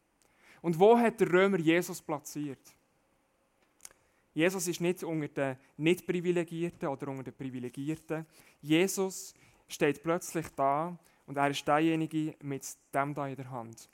Und 0.61 0.79
wo 0.79 0.97
hat 0.97 1.19
der 1.19 1.31
Römer 1.31 1.59
Jesus 1.59 2.01
platziert? 2.01 2.75
Jesus 4.33 4.67
ist 4.67 4.79
nicht 4.79 5.03
unter 5.03 5.27
den 5.27 5.57
Nicht-Privilegierten 5.77 6.87
oder 6.87 7.07
unter 7.09 7.23
den 7.23 7.33
Privilegierten. 7.33 8.25
Jesus 8.61 9.33
steht 9.67 10.01
plötzlich 10.01 10.47
da 10.55 10.97
und 11.25 11.37
er 11.37 11.49
ist 11.49 11.67
derjenige 11.67 12.35
mit 12.41 12.65
dem 12.93 13.13
da 13.13 13.27
in 13.27 13.35
der 13.35 13.49
Hand. 13.49 13.89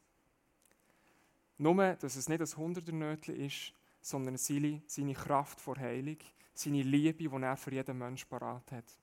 Nur, 1.58 1.94
dass 1.96 2.16
es 2.16 2.30
nicht 2.30 2.42
ein 2.42 2.58
Hunderternötchen 2.58 3.36
ist, 3.36 3.74
sondern 4.02 4.38
seine, 4.38 4.82
seine 4.86 5.14
Kraft 5.14 5.60
vor 5.60 5.78
Heilung, 5.78 6.18
seine 6.54 6.84
Liebe, 6.84 7.30
die 7.30 7.44
er 7.44 7.58
für 7.58 7.74
jeden 7.74 7.98
Menschen 7.98 8.30
parat 8.30 8.72
hat. 8.72 8.98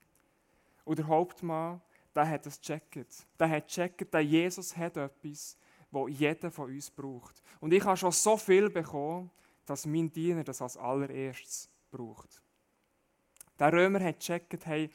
Und 0.83 0.99
der 0.99 1.07
Hauptmann, 1.07 1.81
der 2.13 2.29
hat 2.29 2.45
es 2.45 2.59
gecheckt. 2.59 3.27
Der 3.39 3.49
hat 3.49 3.67
gecheckt, 3.67 4.13
der 4.13 4.21
Jesus 4.21 4.75
hat 4.75 4.97
etwas, 4.97 5.57
wo 5.91 6.07
jeder 6.07 6.51
von 6.51 6.69
uns 6.69 6.89
braucht. 6.89 7.43
Und 7.59 7.73
ich 7.73 7.83
habe 7.83 7.97
schon 7.97 8.11
so 8.11 8.37
viel 8.37 8.69
bekommen, 8.69 9.29
dass 9.65 9.85
mein 9.85 10.11
Diener 10.11 10.43
das 10.43 10.61
als 10.61 10.77
allererstes 10.77 11.69
braucht. 11.91 12.41
Der 13.57 13.71
Römer 13.71 14.03
hat 14.03 14.19
gecheckt, 14.19 14.65
hey, 14.65 14.89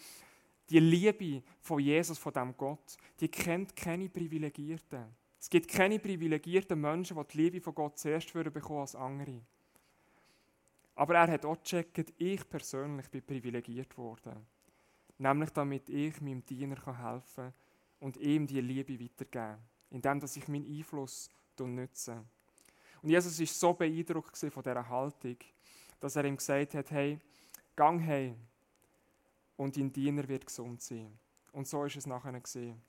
die 0.68 0.78
Liebe 0.78 1.42
von 1.60 1.80
Jesus, 1.80 2.18
von 2.18 2.32
dem 2.32 2.56
Gott, 2.56 2.96
die 3.18 3.28
kennt 3.28 3.74
keine 3.74 4.08
Privilegierten. 4.08 5.04
Es 5.40 5.48
gibt 5.48 5.68
keine 5.68 5.98
privilegierten 5.98 6.80
Menschen, 6.80 7.16
die 7.16 7.32
die 7.32 7.36
Liebe 7.38 7.60
von 7.60 7.74
Gott 7.74 7.98
zuerst 7.98 8.32
bekommen 8.32 8.80
als 8.80 8.94
andere. 8.94 9.40
Aber 10.94 11.14
er 11.14 11.32
hat 11.32 11.46
auch 11.46 11.56
gecheckt, 11.62 12.12
ich 12.18 12.48
persönlich 12.48 13.08
bin 13.08 13.22
privilegiert 13.22 13.96
worden. 13.96 14.46
Nämlich 15.18 15.50
damit 15.50 15.88
ich 15.88 16.20
meinem 16.20 16.44
Diener 16.44 16.76
helfen 16.76 17.44
kann 17.44 17.54
und 18.00 18.16
ihm 18.18 18.46
die 18.46 18.60
Liebe 18.60 19.00
weitergeben 19.00 19.58
indem 19.90 20.20
ich 20.22 20.48
meinen 20.48 20.66
Einfluss 20.66 21.28
nutze. 21.58 22.24
Und 23.02 23.10
Jesus 23.10 23.38
war 23.38 23.46
so 23.46 23.72
beeindruckt 23.74 24.36
von 24.36 24.62
dieser 24.62 24.88
Haltung, 24.88 25.36
dass 25.98 26.16
er 26.16 26.24
ihm 26.24 26.36
gesagt 26.36 26.74
hat, 26.74 26.90
hey, 26.90 27.18
gang 27.76 28.02
heim 28.02 28.36
und 29.56 29.76
dein 29.76 29.92
Diener 29.92 30.26
wird 30.26 30.46
gesund 30.46 30.80
sein. 30.80 31.18
Und 31.52 31.68
so 31.68 31.84
ist 31.84 31.96
es 31.96 32.06
nachher 32.06 32.38
gesehen. 32.40 32.80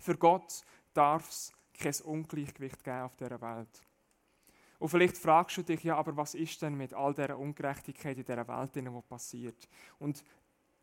Für 0.00 0.16
Gott 0.16 0.64
darf 0.96 1.28
es 1.28 1.52
kein 1.78 1.94
Ungleichgewicht 2.04 2.82
geben 2.82 3.02
auf 3.02 3.16
dieser 3.16 3.40
Welt. 3.40 3.82
Und 4.78 4.88
vielleicht 4.88 5.16
fragst 5.16 5.56
du 5.56 5.62
dich, 5.62 5.84
ja, 5.84 5.96
aber 5.96 6.16
was 6.16 6.34
ist 6.34 6.60
denn 6.60 6.74
mit 6.74 6.92
all 6.92 7.14
dieser 7.14 7.38
Ungerechtigkeit 7.38 8.18
in 8.18 8.24
dieser 8.24 8.46
Welt, 8.46 8.74
die 8.74 8.82
passiert? 9.08 9.68
Und 9.98 10.22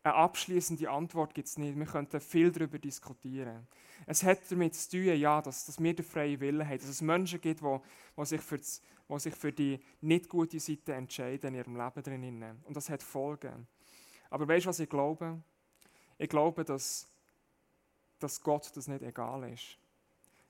eine 0.02 0.14
abschließende 0.14 0.90
Antwort 0.90 1.34
gibt 1.34 1.48
es 1.48 1.56
nicht. 1.56 1.78
Wir 1.78 1.86
könnten 1.86 2.20
viel 2.20 2.52
darüber 2.52 2.78
diskutieren. 2.78 3.66
Es 4.06 4.22
hat 4.22 4.40
damit 4.50 4.74
zu 4.74 4.90
tun, 4.90 5.18
ja, 5.18 5.40
dass, 5.40 5.64
dass 5.64 5.82
wir 5.82 5.94
den 5.94 6.04
freien 6.04 6.40
Willen 6.40 6.66
haben, 6.66 6.78
dass 6.78 6.88
es 6.88 7.00
Menschen 7.00 7.40
gibt, 7.40 7.62
die, 7.62 7.78
die, 8.18 8.24
sich, 8.26 8.40
für 8.40 8.58
das, 8.58 8.82
die 9.08 9.18
sich 9.18 9.34
für 9.34 9.52
die 9.52 9.80
nicht 10.02 10.28
gute 10.28 10.60
Seite 10.60 10.92
entscheiden 10.92 11.54
in 11.54 11.54
ihrem 11.54 11.76
Leben 11.76 12.02
drinnen. 12.02 12.62
Und 12.64 12.76
das 12.76 12.90
hat 12.90 13.02
Folgen. 13.02 13.66
Aber 14.28 14.46
weißt 14.46 14.66
du, 14.66 14.68
was 14.68 14.80
ich 14.80 14.90
glaube? 14.90 15.40
Ich 16.18 16.28
glaube, 16.28 16.64
dass, 16.64 17.08
dass 18.18 18.40
Gott 18.42 18.70
das 18.74 18.88
nicht 18.88 19.02
egal 19.02 19.50
ist. 19.50 19.78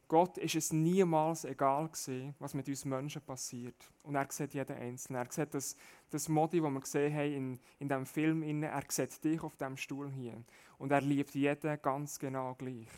Gott 0.09 0.39
ist 0.39 0.55
es 0.55 0.73
niemals 0.73 1.45
egal 1.45 1.89
gewesen, 1.89 2.35
was 2.39 2.55
mit 2.55 2.69
uns 2.69 2.85
Menschen 2.85 3.23
passiert. 3.23 3.77
Und 4.03 4.15
er 4.15 4.27
sieht 4.31 4.55
jeden 4.55 4.77
Einzelnen. 4.77 5.23
Er 5.23 5.33
sieht 5.33 5.55
das, 5.55 5.77
das 6.11 6.29
Modi, 6.29 6.61
das 6.61 6.71
wir 6.71 6.81
gesehen 6.81 7.15
haben 7.15 7.33
in, 7.33 7.61
in 7.79 7.89
diesem 7.89 8.07
Film, 8.07 8.63
er 8.63 8.83
sieht 8.89 9.25
dich 9.25 9.43
auf 9.43 9.57
diesem 9.57 9.77
Stuhl 9.77 10.11
hier. 10.11 10.43
Und 10.79 10.93
er 10.93 11.01
liebt 11.01 11.35
jeden 11.35 11.81
ganz 11.81 12.19
genau 12.19 12.55
gleich. 12.55 12.89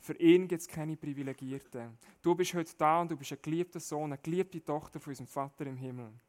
Für 0.00 0.14
ihn 0.14 0.48
gibt 0.48 0.62
es 0.62 0.68
keine 0.68 0.96
Privilegierten. 0.96 1.96
Du 2.22 2.34
bist 2.34 2.54
heute 2.54 2.72
da 2.76 3.00
und 3.00 3.10
du 3.12 3.16
bist 3.16 3.32
ein 3.32 3.38
geliebter 3.40 3.78
Sohn, 3.78 4.12
eine 4.12 4.18
geliebte 4.18 4.62
Tochter 4.62 4.98
von 4.98 5.12
unserem 5.12 5.28
Vater 5.28 5.64
im 5.66 5.76
Himmel. 5.76 6.06
Und 6.06 6.20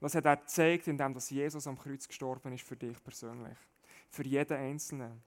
das 0.00 0.14
hat 0.16 0.24
er 0.24 0.36
gezeigt, 0.36 0.88
indem 0.88 1.16
Jesus 1.16 1.66
am 1.66 1.78
Kreuz 1.78 2.08
gestorben 2.08 2.52
ist 2.52 2.66
für 2.66 2.76
dich 2.76 3.02
persönlich. 3.02 3.56
Für 4.10 4.24
jeden 4.24 4.56
Einzelnen. 4.56 5.22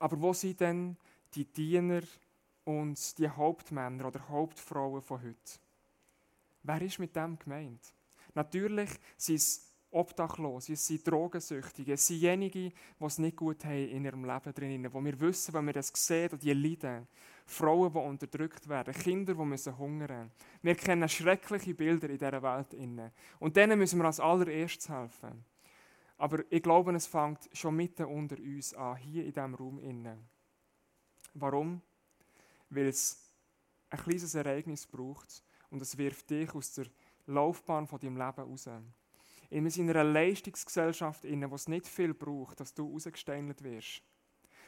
Aber 0.00 0.20
wo 0.20 0.32
sind 0.32 0.58
denn 0.58 0.96
die 1.34 1.44
Diener 1.44 2.02
und 2.64 3.18
die 3.18 3.28
Hauptmänner 3.28 4.06
oder 4.06 4.28
Hauptfrauen 4.28 5.02
von 5.02 5.22
heute? 5.22 5.60
Wer 6.62 6.82
ist 6.82 6.98
mit 6.98 7.14
dem 7.14 7.38
gemeint? 7.38 7.92
Natürlich 8.34 8.90
sind 9.16 9.36
es 9.36 9.70
Obdachlose, 9.92 10.74
es 10.74 10.86
sind 10.86 11.06
Drogensüchtige, 11.06 11.94
es 11.94 12.06
sind 12.06 12.20
diejenigen, 12.20 12.72
die 13.00 13.04
es 13.04 13.18
nicht 13.18 13.36
gut 13.36 13.64
haben 13.64 13.88
in 13.88 14.04
ihrem 14.04 14.24
Leben 14.24 14.54
drin, 14.54 14.92
wo 14.92 15.04
wir 15.04 15.18
wissen, 15.18 15.52
wenn 15.52 15.66
wir 15.66 15.72
das 15.72 15.92
sehen, 15.94 16.38
die 16.38 16.52
leiden. 16.52 17.06
Frauen, 17.44 17.92
die 17.92 17.98
unterdrückt 17.98 18.68
werden, 18.68 18.94
Kinder, 18.94 19.34
die 19.34 19.44
müssen 19.44 19.76
hungern. 19.76 20.30
Wir 20.62 20.76
kennen 20.76 21.08
schreckliche 21.08 21.74
Bilder 21.74 22.08
in 22.08 22.18
dieser 22.18 22.42
Welt. 22.42 22.76
Und 23.40 23.56
denen 23.56 23.78
müssen 23.78 23.98
wir 23.98 24.06
als 24.06 24.20
allererstes 24.20 24.88
helfen. 24.88 25.44
Aber 26.20 26.44
ich 26.50 26.62
glaube, 26.62 26.94
es 26.94 27.06
fängt 27.06 27.48
schon 27.54 27.76
mitten 27.76 28.04
unter 28.04 28.36
uns 28.36 28.74
an, 28.74 28.96
hier 28.96 29.24
in 29.24 29.32
diesem 29.32 29.54
Raum 29.54 29.78
innen. 29.78 30.28
Warum? 31.32 31.80
Weil 32.68 32.88
es 32.88 33.34
ein 33.88 33.98
kleines 33.98 34.34
Ereignis 34.34 34.86
braucht 34.86 35.42
und 35.70 35.80
es 35.80 35.96
wirft 35.96 36.28
dich 36.28 36.54
aus 36.54 36.74
der 36.74 36.88
Laufbahn 37.24 37.86
von 37.86 37.98
deinem 37.98 38.18
Leben 38.18 38.42
raus. 38.42 38.68
In 39.48 39.66
einer 39.66 40.04
Leistungsgesellschaft, 40.04 41.24
in 41.24 41.40
der 41.40 41.50
es 41.52 41.68
nicht 41.68 41.88
viel 41.88 42.12
braucht, 42.12 42.60
dass 42.60 42.74
du 42.74 42.92
rausgesteinelt 42.92 43.64
wirst. 43.64 44.02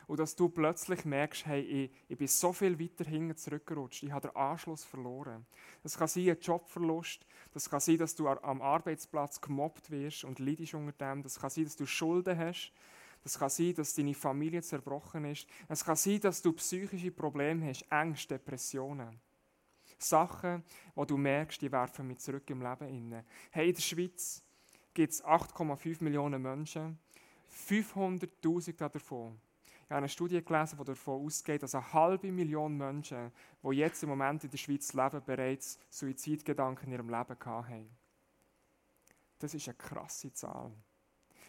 Und 0.06 0.20
dass 0.20 0.36
du 0.36 0.48
plötzlich 0.48 1.04
merkst, 1.04 1.46
hey, 1.46 1.60
ich, 1.60 1.90
ich 2.08 2.18
bin 2.18 2.26
so 2.26 2.52
viel 2.52 2.78
weiter 2.78 3.04
hinten 3.04 3.36
zurückgerutscht, 3.36 4.02
ich 4.02 4.12
habe 4.12 4.28
den 4.28 4.36
Anschluss 4.36 4.84
verloren. 4.84 5.46
Das 5.82 5.96
kann 5.96 6.08
sein 6.08 6.28
ein 6.28 6.38
Jobverlust, 6.40 7.26
das 7.52 7.70
kann 7.70 7.80
sein, 7.80 7.98
dass 7.98 8.14
du 8.14 8.28
am 8.28 8.62
Arbeitsplatz 8.62 9.40
gemobbt 9.40 9.90
wirst 9.90 10.24
und 10.24 10.38
leidest 10.38 10.74
unter 10.74 10.92
dem, 10.92 11.22
das 11.22 11.38
kann 11.38 11.50
sein, 11.50 11.64
dass 11.64 11.76
du 11.76 11.86
Schulden 11.86 12.38
hast, 12.38 12.72
das 13.22 13.38
kann 13.38 13.50
sein, 13.50 13.74
dass 13.74 13.94
deine 13.94 14.14
Familie 14.14 14.62
zerbrochen 14.62 15.24
ist, 15.26 15.46
es 15.68 15.84
kann 15.84 15.96
sein, 15.96 16.20
dass 16.20 16.42
du 16.42 16.52
psychische 16.52 17.10
Probleme 17.10 17.68
hast, 17.68 17.86
Ängste, 17.90 18.34
Depressionen. 18.34 19.20
Sachen, 19.98 20.64
wo 20.96 21.04
du 21.04 21.16
merkst, 21.16 21.62
die 21.62 21.70
werfen 21.70 22.08
mich 22.08 22.18
zurück 22.18 22.48
im 22.50 22.60
Leben 22.60 22.88
inne. 22.88 23.24
Hey, 23.50 23.68
in 23.68 23.74
der 23.74 23.82
Schweiz 23.82 24.42
gibt 24.92 25.12
es 25.12 25.24
8,5 25.24 26.02
Millionen 26.02 26.42
Menschen, 26.42 26.98
500'000 27.68 28.88
davon 28.88 29.38
habe 29.92 29.98
eine 29.98 30.08
Studie 30.08 30.44
gelesen, 30.44 30.78
die 30.78 30.84
davon 30.84 31.24
ausgeht, 31.24 31.62
dass 31.62 31.74
eine 31.74 31.92
halbe 31.92 32.32
Million 32.32 32.76
Menschen, 32.76 33.32
die 33.62 33.76
jetzt 33.76 34.02
im 34.02 34.08
Moment 34.08 34.44
in 34.44 34.50
der 34.50 34.58
Schweiz 34.58 34.92
leben, 34.92 35.22
bereits 35.24 35.78
Suizidgedanken 35.90 36.86
in 36.86 36.92
ihrem 36.92 37.08
Leben 37.08 37.36
hatten. 37.44 37.88
Das 39.38 39.54
ist 39.54 39.68
eine 39.68 39.76
krasse 39.76 40.32
Zahl. 40.32 40.72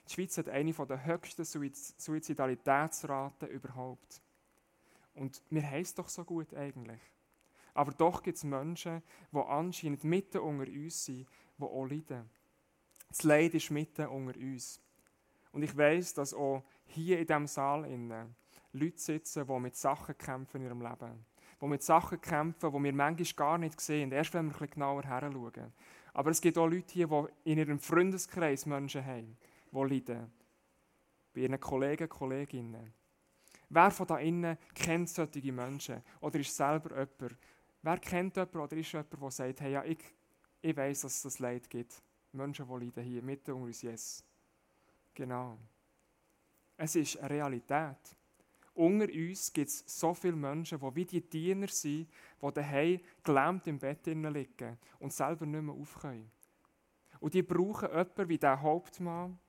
Die 0.07 0.13
Schweiz 0.13 0.37
hat 0.37 0.49
eine 0.49 0.73
der 0.73 1.05
höchsten 1.05 1.45
Suizidalitätsraten 1.45 3.49
überhaupt. 3.49 4.21
Und 5.15 5.41
haben 5.51 5.81
es 5.81 5.93
doch 5.93 6.09
so 6.09 6.23
gut 6.23 6.53
eigentlich. 6.53 7.01
Aber 7.73 7.91
doch 7.91 8.21
gibt 8.21 8.37
es 8.37 8.43
Menschen, 8.43 9.01
die 9.31 9.37
anscheinend 9.37 10.03
mitten 10.03 10.39
unter 10.39 10.71
uns 10.71 11.05
sind, 11.05 11.27
die 11.57 11.63
auch 11.63 11.85
leiden. 11.85 12.29
Das 13.09 13.23
Leid 13.23 13.53
ist 13.53 13.71
mitten 13.71 14.07
unter 14.07 14.37
uns. 14.39 14.79
Und 15.51 15.63
ich 15.63 15.75
weiß, 15.75 16.15
dass 16.15 16.33
auch 16.33 16.63
hier 16.93 17.19
in 17.19 17.27
diesem 17.27 17.47
Saal 17.47 17.85
innen 17.85 18.35
Leute 18.73 18.99
sitzen, 18.99 19.45
die 19.47 19.59
mit 19.59 19.75
Sachen 19.75 20.17
kämpfen 20.17 20.61
in 20.61 20.67
ihrem 20.67 20.81
Leben. 20.81 21.25
Die 21.61 21.67
mit 21.67 21.83
Sachen 21.83 22.19
kämpfen, 22.19 22.71
die 22.71 22.83
wir 22.83 22.93
manchmal 22.93 23.33
gar 23.35 23.57
nicht 23.57 23.79
sehen, 23.79 24.11
erst 24.11 24.33
wenn 24.33 24.47
wir 24.47 24.53
ein 24.53 24.59
bisschen 24.59 24.71
genauer 24.71 25.03
heranschauen. 25.03 25.73
Aber 26.13 26.31
es 26.31 26.41
gibt 26.41 26.57
auch 26.57 26.67
Leute 26.67 26.93
hier, 26.93 27.07
die 27.07 27.51
in 27.51 27.57
ihrem 27.57 27.79
Freundeskreis 27.79 28.65
Menschen 28.65 29.05
haben, 29.05 29.37
die 29.71 29.77
leiden. 29.77 30.31
Bei 31.33 31.41
ihren 31.41 31.59
Kollegen, 31.59 32.09
Kolleginnen. 32.09 32.93
Wer 33.69 33.89
von 33.89 34.05
da 34.05 34.17
innen 34.17 34.57
kennt 34.75 35.09
solche 35.09 35.51
Menschen? 35.51 36.03
Oder 36.21 36.39
ist 36.39 36.55
selber 36.55 36.89
jemand? 36.91 37.37
Wer 37.81 37.97
kennt 37.97 38.35
jemanden 38.35 38.57
oder 38.59 38.77
ist 38.77 38.91
jemand, 38.91 39.13
der 39.13 39.31
sagt, 39.31 39.61
hey, 39.61 39.71
ja, 39.73 39.83
ich, 39.83 40.03
ich 40.61 40.77
weiß, 40.77 41.01
dass 41.01 41.15
es 41.15 41.21
das 41.23 41.39
Leid 41.39 41.69
gibt. 41.69 42.03
Menschen, 42.33 42.67
die 42.67 42.85
leiden 42.85 43.03
hier, 43.03 43.23
mitten 43.23 43.51
unter 43.51 43.65
uns, 43.65 43.81
yes. 43.81 44.23
Genau. 45.15 45.57
Es 46.77 46.95
ist 46.95 47.17
eine 47.19 47.29
Realität. 47.29 47.97
Unter 48.75 49.05
uns 49.05 49.53
gibt 49.53 49.67
es 49.67 49.83
so 49.85 50.13
viele 50.13 50.35
Menschen, 50.35 50.79
die 50.79 50.95
wie 50.95 51.05
die 51.05 51.21
Diener 51.21 51.67
sind, 51.67 52.09
die 52.41 52.51
daheim 52.53 52.99
gelähmt 53.23 53.67
im 53.67 53.77
Bett 53.77 54.05
liegen 54.05 54.77
und 54.99 55.13
selber 55.13 55.45
nicht 55.45 55.61
mehr 55.61 55.75
aufkommen. 55.75 56.31
Und 57.19 57.33
die 57.33 57.43
brauchen 57.43 57.89
jemanden 57.89 58.29
wie 58.29 58.37
der 58.37 58.61
Hauptmann, 58.61 59.39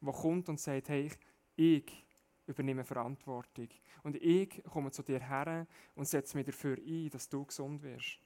der 0.00 0.12
kommt 0.12 0.48
und 0.48 0.60
sagt, 0.60 0.88
hey, 0.88 1.10
ich 1.56 2.04
übernehme 2.46 2.84
Verantwortung. 2.84 3.68
Und 4.02 4.16
ich 4.16 4.62
komme 4.64 4.90
zu 4.90 5.02
dir 5.02 5.20
her 5.20 5.66
und 5.94 6.06
setze 6.08 6.36
mich 6.36 6.46
dafür 6.46 6.76
ein, 6.78 7.10
dass 7.10 7.28
du 7.28 7.44
gesund 7.44 7.82
wirst. 7.82 8.18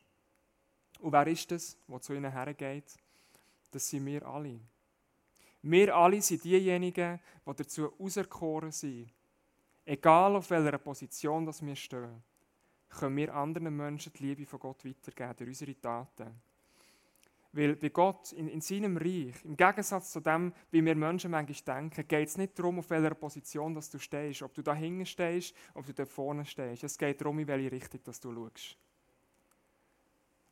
Und 1.00 1.12
wer 1.12 1.26
ist 1.26 1.50
das, 1.50 1.76
der 1.86 2.00
zu 2.00 2.14
ihnen 2.14 2.30
hergeht? 2.30 2.96
Das 3.70 3.88
sind 3.88 4.06
wir 4.06 4.26
alle. 4.26 4.60
Wir 5.62 5.94
alle 5.96 6.20
sind 6.20 6.42
diejenigen, 6.42 7.20
die 7.46 7.54
dazu 7.54 7.92
auserkoren 7.98 8.72
sind. 8.72 9.12
Egal 9.84 10.36
auf 10.36 10.50
welcher 10.50 10.78
Position 10.78 11.46
das 11.46 11.64
wir 11.64 11.76
stehen, 11.76 12.22
können 12.88 13.16
wir 13.16 13.34
anderen 13.34 13.76
Menschen 13.76 14.12
die 14.12 14.26
Liebe 14.26 14.46
von 14.46 14.58
Gott 14.58 14.84
weitergeben 14.84 15.34
durch 15.36 15.48
unsere 15.48 15.80
Taten. 15.80 16.42
Weil 17.52 17.76
bei 17.76 17.90
Gott, 17.90 18.32
in, 18.32 18.48
in 18.48 18.60
seinem 18.60 18.96
Reich, 18.96 19.44
im 19.44 19.56
Gegensatz 19.56 20.10
zu 20.10 20.20
dem, 20.20 20.52
wie 20.70 20.84
wir 20.84 20.96
Menschen 20.96 21.30
manchmal 21.30 21.80
denken, 21.80 22.08
geht 22.08 22.28
es 22.28 22.38
nicht 22.38 22.58
darum, 22.58 22.78
auf 22.78 22.90
welcher 22.90 23.14
Position 23.14 23.74
dass 23.74 23.90
du 23.90 23.98
stehst, 23.98 24.42
ob 24.42 24.54
du 24.54 24.62
da 24.62 24.74
hinten 24.74 25.06
stehst, 25.06 25.54
ob 25.74 25.86
du 25.86 25.92
da 25.92 26.06
vorne 26.06 26.44
stehst. 26.44 26.82
Es 26.82 26.96
geht 26.98 27.20
darum, 27.20 27.38
in 27.38 27.46
welche 27.46 27.70
Richtung 27.70 28.02
dass 28.04 28.20
du 28.20 28.34
schaust. 28.34 28.78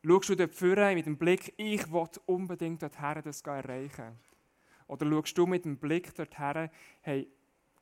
Schaust 0.04 0.28
du 0.28 0.34
dort 0.36 0.54
vorne 0.54 0.94
mit 0.94 1.06
dem 1.06 1.16
Blick, 1.16 1.54
ich 1.56 1.90
will 1.90 2.08
unbedingt 2.26 2.82
dorthin 2.82 3.22
das 3.24 3.40
erreichen 3.40 4.18
Oder 4.90 5.08
schaust 5.08 5.38
du 5.38 5.46
mit 5.46 5.64
dem 5.64 5.78
Blick 5.78 6.12
dorthin, 6.16 6.68
hey, 7.02 7.30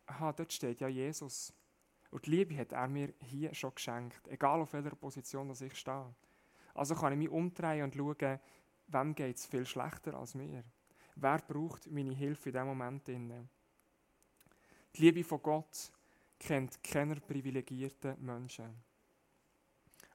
aha, 0.05 0.31
dort 0.31 0.53
steht 0.53 0.79
ja 0.81 0.89
Jesus. 0.89 1.55
Und 2.11 2.27
die 2.27 2.31
Liebe 2.31 2.59
hat 2.59 2.73
er 2.73 2.87
mir 2.87 3.15
hier 3.21 3.55
schon 3.55 3.75
geschenkt, 3.75 4.29
egal 4.29 4.61
auf 4.61 4.75
welcher 4.75 4.95
Position 4.95 5.51
ich 5.59 5.75
stehe. 5.75 6.15
Also 6.75 6.95
kann 6.95 7.15
ich 7.15 7.19
mich 7.19 7.31
umdrehen 7.31 7.85
und 7.85 7.95
schauen, 7.95 8.39
wem 8.89 9.15
geht 9.15 9.39
es 9.39 9.47
viel 9.47 9.65
schlechter 9.65 10.13
als 10.19 10.35
mir. 10.35 10.63
Wer 11.17 11.39
braucht 11.39 11.91
meine 11.91 12.13
Hilfe 12.13 12.51
in 12.51 12.53
diesem 12.53 12.67
Moment? 12.67 13.09
Die 13.09 15.01
Liebe 15.01 15.25
von 15.25 15.43
Gott 15.43 15.91
kennt 16.39 16.85
keiner 16.85 17.21
privilegierten 17.21 18.23
Menschen. 18.23 18.83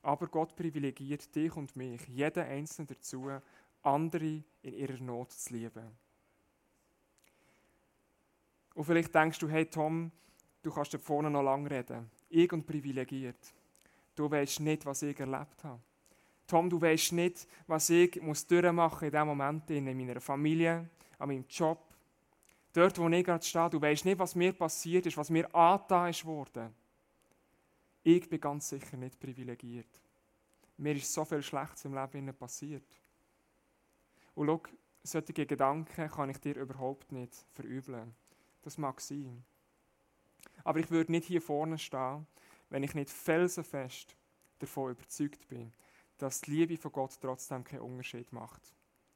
Aber 0.04 0.28
Gott 0.28 0.56
privilegiert 0.56 1.34
dich 1.36 1.56
und 1.56 1.76
mich, 1.76 2.08
jeden 2.08 2.44
Einzelnen 2.44 2.88
dazu, 2.88 3.32
andere 3.82 4.44
in 4.62 4.74
ihrer 4.74 5.02
Not 5.02 5.32
zu 5.32 5.54
lieben. 5.56 6.03
Und 8.74 8.84
vielleicht 8.86 9.14
denkst 9.14 9.40
du, 9.40 9.48
hey 9.50 9.66
Tom, 9.66 10.12
du 10.62 10.72
kannst 10.72 10.94
da 10.94 10.98
vorne 10.98 11.30
noch 11.30 11.44
lange 11.44 11.70
reden. 11.70 12.10
Ich 12.30 12.52
und 12.52 12.66
privilegiert. 12.66 13.54
Du 14.16 14.30
weißt 14.30 14.60
nicht, 14.62 14.86
was 14.86 15.02
ich 15.02 15.20
erlebt 15.20 15.64
habe. 15.64 15.80
Tom, 16.48 16.70
du 16.70 16.80
weißt 16.80 17.14
nicht, 17.14 17.48
was 17.68 17.90
ich 17.90 18.22
muss 18.22 18.46
durchmachen 18.46 19.06
in 19.06 19.12
diesem 19.12 19.28
Moment 19.28 19.70
in 19.70 19.86
meiner 19.86 20.20
Familie, 20.20 20.90
an 21.18 21.30
meinem 21.30 21.46
Job. 21.48 21.80
Dort, 22.74 22.98
wo 22.98 23.08
ich 23.08 23.24
gerade 23.24 23.44
stehe, 23.44 23.70
du 23.70 23.82
weißt 23.82 24.06
nicht, 24.06 24.20
was 24.20 24.36
mir 24.36 24.54
passiert 24.54 25.06
ist, 25.06 25.18
was 25.18 25.30
mir 25.30 25.54
angetan 25.54 26.10
ist. 26.10 26.26
Ich 28.04 28.30
bin 28.30 28.42
ganz 28.42 28.70
sicher 28.70 28.98
nicht 28.98 29.20
privilegiert. 29.20 30.02
Mir 30.78 30.96
ist 30.96 31.14
so 31.14 31.24
viel 31.24 31.42
Schlechtes 31.42 31.86
im 31.86 31.94
Leben 31.94 32.34
passiert. 32.36 33.00
Und 34.36 34.48
schau, 34.48 34.62
solche 35.04 35.46
Gedanken 35.46 36.10
kann 36.10 36.30
ich 36.30 36.40
dir 36.40 36.56
überhaupt 36.56 37.12
nicht 37.12 37.34
verübeln. 37.54 38.14
Das 38.64 38.78
mag 38.78 39.00
sein. 39.00 39.44
Aber 40.64 40.80
ich 40.80 40.90
würde 40.90 41.12
nicht 41.12 41.28
hier 41.28 41.42
vorne 41.42 41.78
stehen, 41.78 42.26
wenn 42.70 42.84
ich 42.84 42.96
nicht 42.96 43.10
felsenfest 43.10 44.16
davon 44.60 44.92
überzeugt 44.92 45.48
bin, 45.48 45.72
dass 46.18 46.42
die 46.42 46.52
Liebe 46.52 46.78
von 46.78 46.92
Gott 46.92 47.18
trotzdem 47.22 47.64
keinen 47.64 47.82
Unterschied 47.82 48.32
macht. 48.32 48.74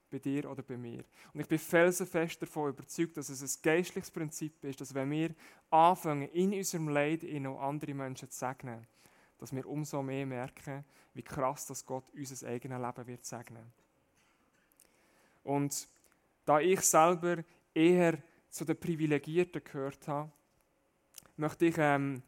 Bei 0.10 0.20
dir 0.20 0.50
oder 0.50 0.64
bei 0.64 0.78
mir. 0.78 1.04
Und 1.34 1.42
ich 1.42 1.48
bin 1.48 1.60
felsenfest 1.60 2.42
davon 2.42 2.70
überzeugt, 2.70 3.18
dass 3.18 3.28
es 3.28 3.42
ein 3.42 3.62
geistliches 3.62 4.10
Prinzip 4.10 4.64
ist, 4.64 4.80
dass 4.80 4.94
wenn 4.94 5.12
wir 5.12 5.36
anfangen, 5.70 6.30
in 6.30 6.54
unserem 6.54 6.88
Leid 6.88 7.24
in 7.24 7.44
noch 7.44 7.60
andere 7.60 7.94
Menschen 7.94 8.30
zu 8.30 8.38
segnen, 8.38 8.88
dass 9.38 9.54
wir 9.54 9.66
umso 9.66 10.02
mehr 10.02 10.26
merken, 10.26 10.86
wie 11.14 11.24
krass 11.24 11.66
dass 11.66 11.86
Gott 11.86 12.06
unser 12.14 12.48
eigenes 12.48 12.80
Leben 12.82 13.08
wird 13.08 13.26
segnen. 13.26 13.74
Und 15.44 15.88
da 16.46 16.60
ich 16.60 16.82
selber 16.82 17.44
eher 17.74 18.18
zu 18.50 18.66
den 18.66 18.80
Privilegierten 18.80 19.64
gehört 19.64 20.08
habe, 20.08 20.32
möchte 21.36 21.66
ich 21.66 21.76
ähm, 21.78 22.24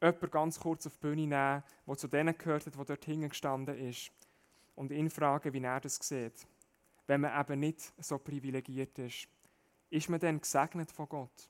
jemanden 0.00 0.30
ganz 0.30 0.60
kurz 0.60 0.86
auf 0.86 0.94
die 0.94 1.00
Bühne 1.00 1.26
nehmen, 1.26 1.62
der 1.86 1.96
zu 1.96 2.08
denen 2.08 2.36
gehört 2.36 2.66
hat, 2.66 2.76
der 2.76 2.84
dort 2.84 3.04
hingestanden 3.04 3.78
ist, 3.78 4.10
und 4.74 4.90
ihn 4.90 5.08
fragen, 5.08 5.52
wie 5.52 5.62
er 5.62 5.80
das 5.80 5.96
sieht. 5.96 6.46
Wenn 7.06 7.20
man 7.20 7.38
eben 7.38 7.60
nicht 7.60 7.92
so 7.98 8.18
privilegiert 8.18 8.98
ist, 8.98 9.28
ist 9.90 10.08
man 10.08 10.18
dann 10.18 10.40
gesegnet 10.40 10.90
von 10.90 11.08
Gott? 11.08 11.48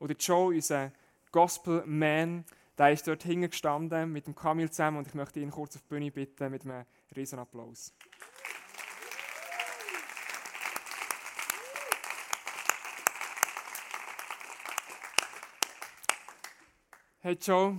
Oder 0.00 0.14
Joe, 0.14 0.54
unser 0.54 0.92
Gospel-Man, 1.30 2.44
der 2.76 2.92
ist 2.92 3.06
dort 3.06 3.22
hingestanden 3.22 4.12
mit 4.12 4.26
dem 4.26 4.34
Kamil 4.34 4.70
zusammen 4.70 4.98
und 4.98 5.06
ich 5.06 5.14
möchte 5.14 5.40
ihn 5.40 5.50
kurz 5.50 5.76
auf 5.76 5.82
die 5.82 5.88
Bühne 5.88 6.10
bitten 6.10 6.50
mit 6.50 6.64
einem 6.64 6.84
riesen 7.14 7.38
Applaus. 7.38 7.92
Hey 17.28 17.36
Joe, 17.42 17.76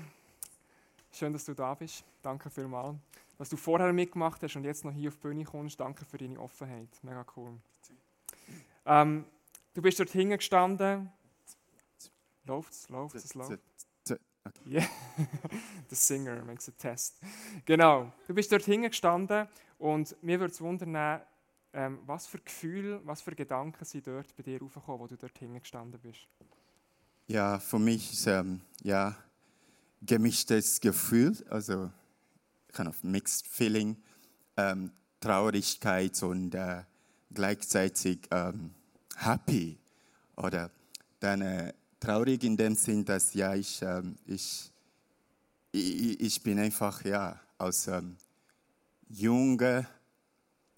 schön, 1.11 1.33
dass 1.33 1.43
du 1.43 1.55
da 1.55 1.73
bist. 1.73 2.03
Danke 2.21 2.51
vielmals. 2.51 2.99
Dass 3.39 3.49
du 3.49 3.57
vorher 3.57 3.91
mitgemacht 3.91 4.43
hast 4.43 4.55
und 4.55 4.63
jetzt 4.63 4.85
noch 4.85 4.91
hier 4.91 5.09
auf 5.09 5.15
die 5.15 5.21
Bühne 5.21 5.43
kommst, 5.43 5.79
danke 5.79 6.05
für 6.05 6.19
deine 6.19 6.39
Offenheit. 6.39 6.87
Mega 7.01 7.25
cool. 7.35 7.57
Ähm, 8.85 9.25
du 9.73 9.81
bist 9.81 9.99
dort 9.99 10.11
hingestanden. 10.11 11.11
Läuft 12.45 12.73
es? 12.73 12.89
Läuft 12.89 13.15
es? 13.15 13.33
Läuft. 13.33 13.59
Yeah. 14.67 14.87
The 15.89 15.95
Singer 15.95 16.45
makes 16.45 16.69
a 16.69 16.71
test. 16.77 17.19
Genau. 17.65 18.13
Du 18.27 18.35
bist 18.35 18.51
dort 18.51 18.65
hingestanden 18.65 19.47
und 19.79 20.15
mir 20.21 20.39
würde 20.39 20.53
es 20.53 20.61
wundern, 20.61 21.23
ähm, 21.73 21.97
was 22.05 22.27
für 22.27 22.37
Gefühle, 22.37 23.01
was 23.03 23.21
für 23.21 23.31
Gedanken 23.31 23.83
sind 23.83 24.05
dort 24.05 24.27
bei 24.37 24.43
dir 24.43 24.61
aufgekommen, 24.61 24.99
wo 24.99 25.07
du 25.07 25.17
dort 25.17 25.35
hingestanden 25.39 25.99
bist? 25.99 26.27
Ja, 27.25 27.57
für 27.57 27.79
mich 27.79 28.13
ist 28.13 28.27
ähm, 28.27 28.61
ja 28.83 29.15
gemischtes 30.01 30.79
Gefühl, 30.79 31.35
also 31.49 31.91
kind 32.73 32.87
of 32.87 33.03
mixed 33.03 33.47
feeling, 33.47 33.97
ähm, 34.57 34.91
Traurigkeit 35.19 36.21
und 36.23 36.55
äh, 36.55 36.83
gleichzeitig 37.33 38.19
ähm, 38.31 38.71
happy. 39.17 39.77
Oder 40.37 40.71
dann 41.19 41.41
äh, 41.41 41.73
traurig 41.99 42.43
in 42.43 42.55
dem 42.55 42.75
Sinn, 42.75 43.03
dass 43.03 43.33
ja 43.33 43.53
ich, 43.55 43.81
ähm, 43.81 44.15
ich, 44.25 44.71
ich, 45.71 46.19
ich, 46.19 46.43
bin 46.43 46.59
einfach 46.59 47.03
ja 47.03 47.39
aus 47.57 47.87
ähm, 47.87 48.15
junger 49.09 49.85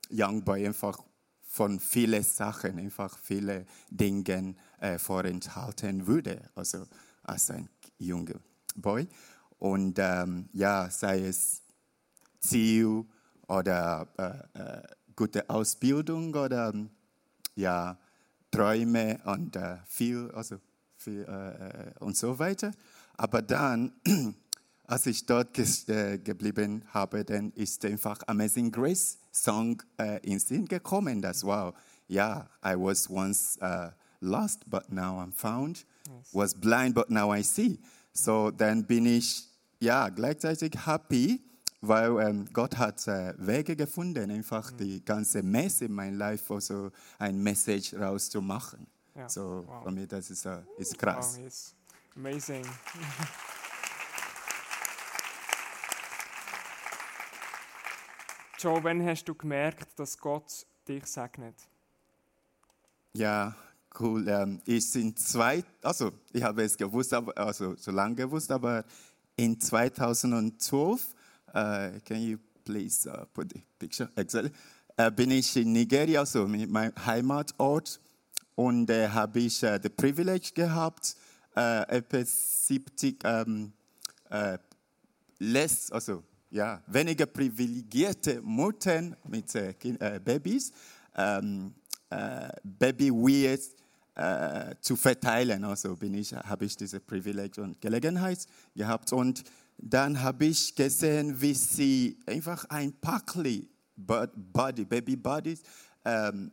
Young 0.10 0.44
Boy 0.44 0.66
einfach 0.66 1.00
von 1.44 1.80
vielen 1.80 2.24
Sachen, 2.24 2.80
einfach 2.80 3.18
viele 3.20 3.66
Dingen 3.90 4.58
äh, 4.80 4.98
vorenthalten 4.98 6.08
würde, 6.08 6.50
also 6.56 6.88
als 7.24 7.52
ein 7.52 7.70
junger 8.00 8.40
Boy. 8.76 9.08
Und 9.60 10.00
ähm, 10.00 10.50
ja, 10.54 10.90
sei 10.90 11.26
es 11.28 11.62
Ziel 12.40 13.06
oder 13.48 14.08
äh, 14.18 14.60
äh, 14.60 14.82
gute 15.16 15.50
Ausbildung 15.50 16.34
oder 16.34 16.74
ja, 17.56 17.98
Träume 18.50 19.20
und 19.26 19.56
äh, 19.56 19.78
viel, 19.86 20.32
also 20.34 20.58
viel, 20.98 21.24
äh, 21.24 22.00
und 22.00 22.18
so 22.18 22.38
weiter. 22.40 22.72
Aber 23.18 23.42
dann, 23.42 23.94
als 24.88 25.06
ich 25.06 25.26
dort 25.26 25.58
äh, 25.90 26.18
geblieben 26.18 26.84
habe, 26.88 27.24
dann 27.24 27.52
ist 27.52 27.86
einfach 27.86 28.20
Amazing 28.28 28.72
Grace 28.72 29.20
Song 29.32 29.82
äh, 30.00 30.20
ins 30.28 30.48
Sinn 30.48 30.66
gekommen. 30.66 31.22
Das 31.22 31.44
wow, 31.44 31.74
ja, 32.08 32.50
yeah, 32.64 32.74
I 32.74 32.78
was 32.78 33.10
once 33.10 33.58
lost, 34.22 34.70
but 34.70 34.92
now 34.92 35.20
I'm 35.20 35.32
found. 35.32 35.86
Was 36.34 36.54
blind, 36.54 36.94
but 36.96 37.10
now 37.10 37.34
I 37.34 37.42
see. 37.42 37.80
So 38.14 38.52
dann 38.52 38.86
bin 38.86 39.06
ich 39.06 39.48
ja 39.80 40.10
gleichzeitig 40.10 40.86
happy, 40.86 41.42
weil 41.82 42.20
ähm, 42.20 42.46
Gott 42.54 42.78
hat 42.78 43.08
äh, 43.08 43.34
Wege 43.38 43.76
gefunden, 43.76 44.30
einfach 44.30 44.72
mhm. 44.72 44.78
die 44.78 45.04
ganze 45.04 45.42
Messe 45.44 45.86
in 45.86 45.94
mein 45.94 46.16
Life 46.16 46.54
also 46.54 46.92
ein 47.18 47.42
Message 47.42 47.94
rauszumachen. 47.94 48.86
Ja. 49.16 49.28
So 49.28 49.64
wow. 49.68 49.84
für 49.84 49.92
mich 49.92 50.08
das 50.08 50.30
ist, 50.30 50.46
uh, 50.46 50.62
ist 50.78 50.98
krass. 50.98 51.36
Wow, 51.38 51.44
yes. 51.44 51.76
Amazing. 52.16 52.66
Joe, 58.60 58.84
wann 58.84 59.04
hast 59.04 59.26
du 59.26 59.34
gemerkt, 59.34 59.98
dass 59.98 60.16
Gott 60.18 60.68
dich 60.88 61.06
segnet? 61.08 61.56
Ja, 63.14 63.56
cool. 64.00 64.28
Ähm, 64.28 64.62
ich 64.66 64.90
sind 64.90 65.20
zwei, 65.20 65.64
also 65.82 66.12
ich 66.32 66.44
habe 66.44 66.64
es 66.64 66.78
gewusst, 66.78 67.14
aber, 67.14 67.38
also 67.38 67.76
so 67.76 67.92
lange 67.92 68.16
gewusst, 68.16 68.52
aber 68.52 68.84
in 69.36 69.60
2012, 69.60 71.16
uh, 71.54 71.58
äh, 71.58 72.00
can 72.06 72.22
you 72.22 72.38
please 72.64 73.10
uh, 73.10 73.26
put 73.34 73.52
the 73.54 73.62
picture, 73.80 74.10
Excel, 74.16 74.52
uh, 75.00 75.10
bin 75.12 75.32
ich 75.32 75.56
in 75.56 75.72
Nigeria, 75.72 76.20
also 76.20 76.48
mein 76.48 76.94
Heimatort, 77.06 78.00
und 78.56 78.90
äh, 78.90 79.10
habe 79.10 79.40
ich 79.40 79.64
äh, 79.64 79.80
das 79.80 79.92
Privileg 79.92 80.54
gehabt, 80.54 81.16
äh, 81.56 81.98
etwa 81.98 82.24
70 82.24 83.20
ähm, 83.24 83.74
äh, 84.30 84.58
less, 85.40 85.92
also 85.92 86.24
ja, 86.52 86.82
weniger 86.88 87.26
privilegierte 87.26 88.42
Muttern 88.42 89.16
mit 89.28 89.56
äh, 89.56 89.74
äh, 89.84 90.20
Babys, 90.20 90.72
ähm, 91.16 91.74
äh, 92.10 92.50
Baby 92.64 93.10
Weird 93.10 93.62
äh, 94.16 94.76
zu 94.82 94.96
verteilen. 94.96 95.64
Also 95.64 95.96
bin 95.96 96.14
ich, 96.14 96.34
habe 96.34 96.66
ich 96.66 96.76
diese 96.76 97.00
Privileg 97.00 97.58
und 97.58 97.80
Gelegenheit 97.82 98.46
gehabt. 98.76 99.14
Und 99.14 99.44
dann 99.78 100.22
habe 100.22 100.46
ich 100.46 100.76
gesehen, 100.76 101.42
wie 101.42 101.54
sie 101.54 102.20
einfach 102.26 102.66
ein 102.66 102.94
Packli 103.00 103.70
Body, 103.96 104.86
Baby 104.86 105.16
Bodies 105.16 105.62
ähm, 106.06 106.52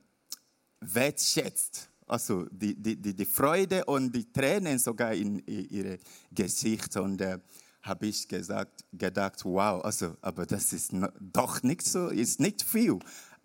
wertschätzt. 0.80 1.88
Also 2.06 2.46
die, 2.50 2.74
die, 2.74 2.96
die, 2.96 3.14
die, 3.14 3.24
Freude 3.26 3.84
und 3.84 4.14
die 4.14 4.32
Tränen 4.32 4.78
sogar 4.78 5.12
in, 5.12 5.42
ihre 5.46 5.98
Gesicht. 6.30 6.96
Und 6.96 7.20
äh, 7.20 7.38
habe 7.82 8.06
ich 8.06 8.28
gesagt, 8.28 8.84
gedacht, 8.92 9.44
wow, 9.44 9.84
also, 9.84 10.16
aber 10.20 10.46
das 10.46 10.72
ist 10.72 10.92
doch 11.20 11.62
nicht 11.62 11.82
so, 11.82 12.08
ist 12.08 12.40
nicht 12.40 12.62
viel. 12.62 12.98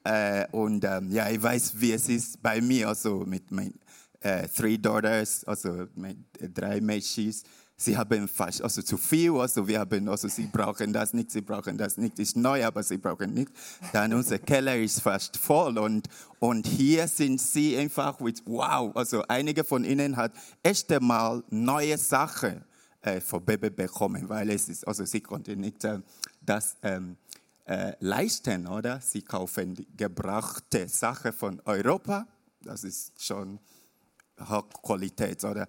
Äh, 0.03 0.47
und 0.51 0.83
ähm, 0.83 1.09
ja, 1.11 1.29
ich 1.29 1.41
weiß, 1.41 1.79
wie 1.79 1.93
es 1.93 2.09
ist 2.09 2.41
bei 2.41 2.61
mir, 2.61 2.89
also 2.89 3.25
mit 3.25 3.51
meinen 3.51 3.79
äh, 4.23 4.47
three 4.47 4.77
daughters, 4.77 5.43
also 5.43 5.81
äh, 5.81 6.49
drei 6.49 6.81
Mädchen. 6.81 7.33
Sie 7.75 7.97
haben 7.97 8.27
fast 8.27 8.61
also 8.61 8.81
zu 8.81 8.97
viel, 8.97 9.31
also 9.31 9.67
wir 9.67 9.79
haben, 9.79 10.07
also 10.07 10.27
sie 10.27 10.45
brauchen 10.45 10.93
das 10.93 11.13
nicht, 11.13 11.31
sie 11.31 11.41
brauchen 11.41 11.77
das 11.77 11.97
nicht, 11.97 12.17
ist 12.19 12.37
neu, 12.37 12.63
aber 12.65 12.83
sie 12.83 12.97
brauchen 12.97 13.33
nicht. 13.33 13.51
Dann 13.91 14.13
unser 14.13 14.39
Keller 14.39 14.77
ist 14.77 15.01
fast 15.01 15.35
voll 15.37 15.77
und, 15.77 16.07
und 16.39 16.65
hier 16.67 17.07
sind 17.07 17.41
sie 17.41 17.75
einfach 17.75 18.19
mit, 18.19 18.41
wow, 18.45 18.95
also 18.95 19.23
einige 19.27 19.63
von 19.63 19.83
ihnen 19.83 20.15
hat 20.15 20.31
echt 20.61 20.91
einmal 20.91 21.43
neue 21.49 21.97
Sachen 21.97 22.63
äh, 23.01 23.19
von 23.19 23.43
Baby 23.43 23.71
bekommen, 23.71 24.29
weil 24.29 24.51
es 24.51 24.69
ist, 24.69 24.87
also 24.87 25.03
sie 25.03 25.21
konnten 25.21 25.59
nicht 25.59 25.83
äh, 25.83 25.99
das 26.41 26.77
ähm, 26.83 27.17
äh, 27.65 27.93
leisten, 27.99 28.67
oder? 28.67 29.01
Sie 29.01 29.23
kaufen 29.23 29.85
gebrachte 29.97 30.87
Sachen 30.87 31.33
von 31.33 31.59
Europa, 31.65 32.27
das 32.61 32.83
ist 32.83 33.21
schon 33.21 33.59
Hochqualität, 34.39 35.43
oder? 35.43 35.67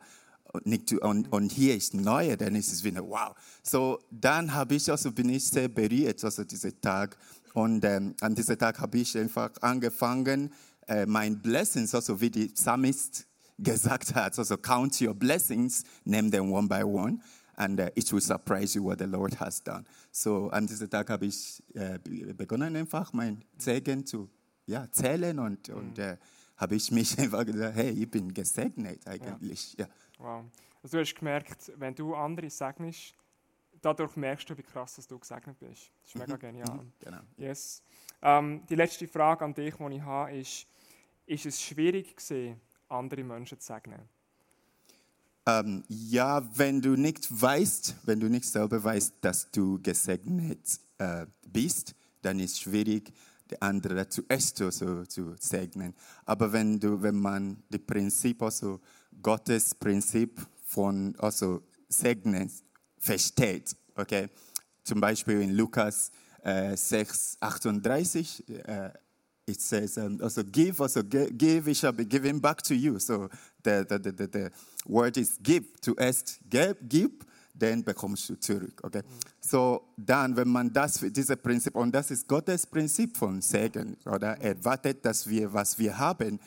Und, 0.52 0.66
nicht, 0.66 0.92
und, 0.92 1.32
und 1.32 1.50
hier 1.50 1.76
ist 1.76 1.94
neue, 1.94 2.36
dann 2.36 2.54
ist 2.54 2.72
es 2.72 2.84
wieder 2.84 3.02
wow. 3.02 3.34
So, 3.62 3.98
dann 4.10 4.54
habe 4.54 4.76
ich 4.76 4.90
also, 4.90 5.10
bin 5.10 5.28
ich 5.30 5.48
sehr 5.48 5.68
berührt, 5.68 6.22
also 6.22 6.44
diesen 6.44 6.80
Tag. 6.80 7.16
Und 7.54 7.84
ähm, 7.84 8.14
an 8.20 8.34
diesem 8.34 8.58
Tag 8.58 8.78
habe 8.78 8.98
ich 8.98 9.16
einfach 9.18 9.50
angefangen, 9.60 10.52
äh, 10.86 11.06
mein 11.06 11.40
Blessings, 11.40 11.94
also 11.94 12.20
wie 12.20 12.30
die 12.30 12.48
Psalmist 12.48 13.26
gesagt 13.58 14.14
hat, 14.14 14.38
also 14.38 14.56
count 14.56 15.00
your 15.00 15.14
blessings, 15.14 15.84
name 16.04 16.30
them 16.30 16.52
one 16.52 16.68
by 16.68 16.82
one, 16.82 17.20
and 17.56 17.80
uh, 17.80 17.88
it 17.94 18.12
will 18.12 18.20
surprise 18.20 18.74
you 18.76 18.84
what 18.84 18.98
the 18.98 19.06
Lord 19.06 19.38
has 19.40 19.62
done. 19.62 19.84
So 20.10 20.50
an 20.50 20.66
diesem 20.66 20.90
Tag 20.90 21.10
habe 21.10 21.26
ich 21.26 21.62
äh, 21.74 21.98
begonnen, 22.34 22.76
einfach 22.76 23.12
mein 23.12 23.44
Segen 23.58 24.06
zu 24.06 24.28
ja, 24.66 24.90
zählen 24.90 25.38
und, 25.38 25.68
mhm. 25.68 25.74
und 25.74 25.98
äh, 25.98 26.16
habe 26.56 26.76
ich 26.76 26.90
mich 26.90 27.18
einfach 27.18 27.44
gesagt, 27.44 27.76
hey, 27.76 27.90
ich 27.90 28.10
bin 28.10 28.32
gesegnet 28.32 29.06
eigentlich. 29.06 29.74
Ja. 29.78 29.86
ja. 29.86 29.90
Wow. 30.18 30.44
Also 30.82 30.98
du 30.98 31.00
hast 31.02 31.14
gemerkt, 31.14 31.72
wenn 31.76 31.94
du 31.94 32.14
andere 32.14 32.50
segnest, 32.50 33.14
dadurch 33.80 34.16
merkst 34.16 34.48
du, 34.48 34.56
wie 34.56 34.62
krass 34.62 34.96
dass 34.96 35.06
du 35.06 35.18
gesegnet 35.18 35.58
bist. 35.58 35.90
Das 36.02 36.10
ist 36.10 36.16
mega 36.16 36.34
mhm. 36.34 36.40
genial. 36.40 36.76
Mhm. 36.76 36.92
Genau. 37.00 37.20
Yes. 37.36 37.82
Ähm, 38.22 38.62
die 38.68 38.74
letzte 38.74 39.06
Frage 39.08 39.44
an 39.44 39.54
dich, 39.54 39.74
die 39.74 39.94
ich 39.96 40.02
habe, 40.02 40.36
ist, 40.36 40.66
ist 41.26 41.46
es 41.46 41.60
schwierig 41.60 42.16
gewesen, 42.16 42.60
andere 42.88 43.24
Menschen 43.24 43.58
zu 43.58 43.66
segnen? 43.66 44.08
Ähm, 45.46 45.84
ja, 45.88 46.42
wenn 46.56 46.80
du 46.80 46.96
nicht 46.96 47.28
weißt, 47.30 47.96
wenn 48.04 48.18
du 48.18 48.30
nicht 48.30 48.46
selber 48.46 48.82
weißt, 48.82 49.16
dass 49.20 49.50
du 49.50 49.78
gesegnet 49.82 50.80
äh, 50.96 51.26
bist, 51.46 51.94
dann 52.22 52.40
ist 52.40 52.52
es 52.52 52.60
schwierig, 52.60 53.12
die 53.50 53.60
andere 53.60 54.08
zuerst 54.08 54.58
so, 54.58 54.70
zu 55.04 55.34
segnen. 55.38 55.94
Aber 56.24 56.52
wenn, 56.52 56.80
du, 56.80 57.00
wenn 57.02 57.16
man 57.20 57.62
das 57.70 57.80
Prinzip, 57.82 58.42
also 58.42 58.80
Gottes 59.22 59.74
Prinzip 59.74 60.40
von 60.64 61.14
also 61.18 61.62
Segnen 61.88 62.50
versteht, 62.98 63.76
okay? 63.96 64.28
zum 64.84 65.00
Beispiel 65.00 65.40
in 65.40 65.54
Lukas 65.56 66.10
äh, 66.42 66.76
6, 66.76 67.38
38, 67.40 68.48
äh, 68.48 68.90
it 69.46 69.60
says, 69.60 69.98
um, 69.98 70.20
also 70.22 70.42
give, 70.44 70.80
also 70.80 71.02
give, 71.02 71.70
it 71.70 71.76
shall 71.76 71.92
be 71.92 72.04
given 72.04 72.40
back 72.40 72.62
to 72.62 72.74
you. 72.74 72.98
So 72.98 73.28
the, 73.62 73.84
the, 73.88 73.98
the, 73.98 74.26
the 74.26 74.50
word 74.86 75.16
is 75.16 75.38
give, 75.42 75.64
zuerst 75.80 76.38
give, 76.48 76.76
give 76.88 77.10
dann 77.54 77.84
bekommst 77.84 78.28
du 78.28 78.34
zurück. 78.38 78.80
Okay? 78.82 79.02
So, 79.40 79.88
dann, 79.96 80.36
wenn 80.36 80.48
man 80.48 80.72
das, 80.72 80.98
dieses 81.00 81.36
Prinzip, 81.36 81.74
und 81.76 81.94
das 81.94 82.10
ist 82.10 82.26
Gottes 82.26 82.66
Prinzip 82.66 83.16
von 83.16 83.40
Segen, 83.40 83.96
oder? 84.06 84.36
Er 84.40 84.62
wartet, 84.64 85.04
dass 85.04 85.28
wir, 85.28 85.52
was 85.52 85.78
wir 85.78 85.96
haben, 85.96 86.40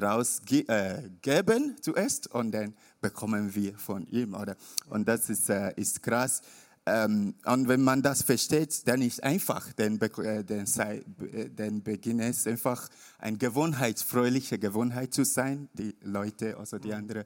rausgeben 0.00 1.06
äh, 1.16 1.80
zuerst 1.80 2.26
und 2.32 2.52
dann 2.52 2.74
bekommen 3.00 3.54
wir 3.54 3.76
von 3.78 4.06
ihm, 4.08 4.34
oder? 4.34 4.56
Und 4.88 5.06
das 5.06 5.30
ist, 5.30 5.50
äh, 5.50 5.72
ist 5.76 6.02
krass. 6.02 6.42
Ähm, 6.86 7.34
und 7.46 7.66
wenn 7.66 7.82
man 7.82 8.02
das 8.02 8.22
versteht, 8.22 8.86
dann 8.86 9.00
ist 9.00 9.22
einfach, 9.22 9.72
dann, 9.72 9.98
äh, 9.98 10.44
dann, 10.44 10.66
sei, 10.66 11.02
äh, 11.32 11.48
dann 11.48 11.82
beginnt 11.82 12.20
es 12.20 12.46
einfach 12.46 12.88
eine 13.18 13.38
Gewohnheit, 13.38 14.00
fröhliche 14.00 14.58
Gewohnheit 14.58 15.14
zu 15.14 15.24
sein, 15.24 15.68
die 15.72 15.94
Leute, 16.02 16.58
also 16.58 16.78
die 16.78 16.88
mhm. 16.88 16.94
anderen, 16.94 17.24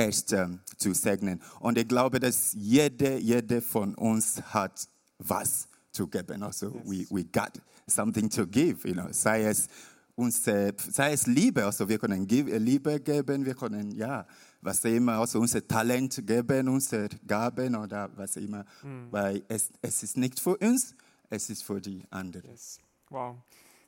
echt 0.00 0.32
ähm, 0.32 0.60
zu 0.76 0.94
segnen. 0.94 1.40
Und 1.60 1.78
ich 1.78 1.86
glaube, 1.86 2.18
dass 2.18 2.54
jeder, 2.54 3.18
jeder 3.18 3.60
von 3.60 3.94
uns 3.94 4.40
hat 4.42 4.88
was 5.18 5.68
zu 5.92 6.06
geben. 6.06 6.42
Also 6.42 6.74
yes. 6.74 6.84
we, 6.86 7.06
we 7.10 7.24
got 7.24 7.60
something 7.86 8.28
to 8.30 8.46
give, 8.46 8.86
you 8.88 8.94
know. 8.94 9.08
sei 9.12 9.44
es 9.44 9.68
uns, 10.14 10.42
sei 10.42 11.12
es 11.12 11.26
Liebe, 11.26 11.64
also 11.64 11.88
wir 11.88 11.98
können 11.98 12.26
Liebe 12.28 13.00
geben, 13.00 13.44
wir 13.44 13.54
können 13.54 13.90
ja 13.92 14.26
was 14.60 14.84
immer, 14.84 15.18
also 15.18 15.40
unser 15.40 15.66
Talent 15.66 16.26
geben, 16.26 16.68
unsere 16.68 17.08
Gaben 17.26 17.74
oder 17.74 18.10
was 18.16 18.36
immer, 18.36 18.64
mm. 18.82 19.10
weil 19.10 19.42
es, 19.48 19.70
es 19.80 20.02
ist 20.02 20.16
nicht 20.18 20.38
für 20.38 20.56
uns, 20.58 20.94
es 21.30 21.48
ist 21.48 21.64
für 21.64 21.80
die 21.80 22.04
anderen. 22.10 22.50
Yes. 22.50 22.78
Wow. 23.08 23.36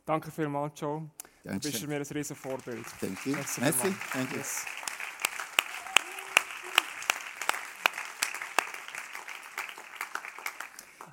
Danke 0.07 0.31
vielmals, 0.31 0.73
Joe. 0.81 1.11
Dankeschön. 1.45 1.61
Du 1.61 1.79
bist 1.79 1.89
mir 1.89 1.97
ein 1.97 2.17
riesen 2.17 2.37
Vorbild. 2.37 2.87
You. 3.03 3.33
Merci. 3.33 3.61
Merci. 3.61 3.95
Thank 4.13 4.33
you. 4.33 4.39
Yes. 4.39 4.65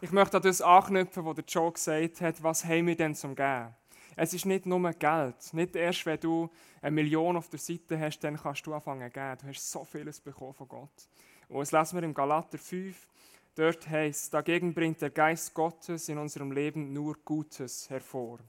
Ich 0.02 0.12
möchte 0.14 0.38
an 0.38 0.44
das 0.44 0.62
anknüpfen, 0.62 1.26
was 1.26 1.36
der 1.36 1.44
Joe 1.46 1.74
gesagt 1.74 2.22
hat, 2.22 2.42
was 2.42 2.64
haben 2.64 2.88
wir 2.88 2.96
denn 2.96 3.16
zum 3.16 3.36
Geben? 3.36 3.76
Es 4.16 4.34
ist 4.34 4.46
nicht 4.46 4.66
nur 4.66 4.92
Geld. 4.94 5.54
Nicht 5.54 5.76
erst, 5.76 6.06
wenn 6.06 6.20
du 6.20 6.50
eine 6.82 6.92
Million 6.92 7.36
auf 7.36 7.50
der 7.50 7.60
Seite 7.60 8.00
hast, 8.00 8.20
dann 8.20 8.38
kannst 8.38 8.66
du 8.66 8.74
anfangen 8.74 9.10
zu 9.10 9.14
geben. 9.14 9.38
Du 9.42 9.48
hast 9.48 9.72
so 9.72 9.84
vieles 9.84 10.22
bekommen 10.22 10.54
von 10.54 10.70
Gott. 10.70 11.10
Und 11.50 11.60
das 11.60 11.72
lesen 11.74 12.00
wir 12.00 12.04
im 12.04 12.14
Galater 12.14 12.58
5. 12.58 13.08
Dort 13.56 13.90
heißt 13.90 14.34
dagegen 14.34 14.74
bringt 14.74 15.02
der 15.02 15.10
Geist 15.10 15.54
Gottes 15.54 16.08
in 16.08 16.18
unserem 16.18 16.54
Leben 16.54 16.94
nur 16.94 17.16
Gutes 17.26 17.90
hervor. 17.90 18.40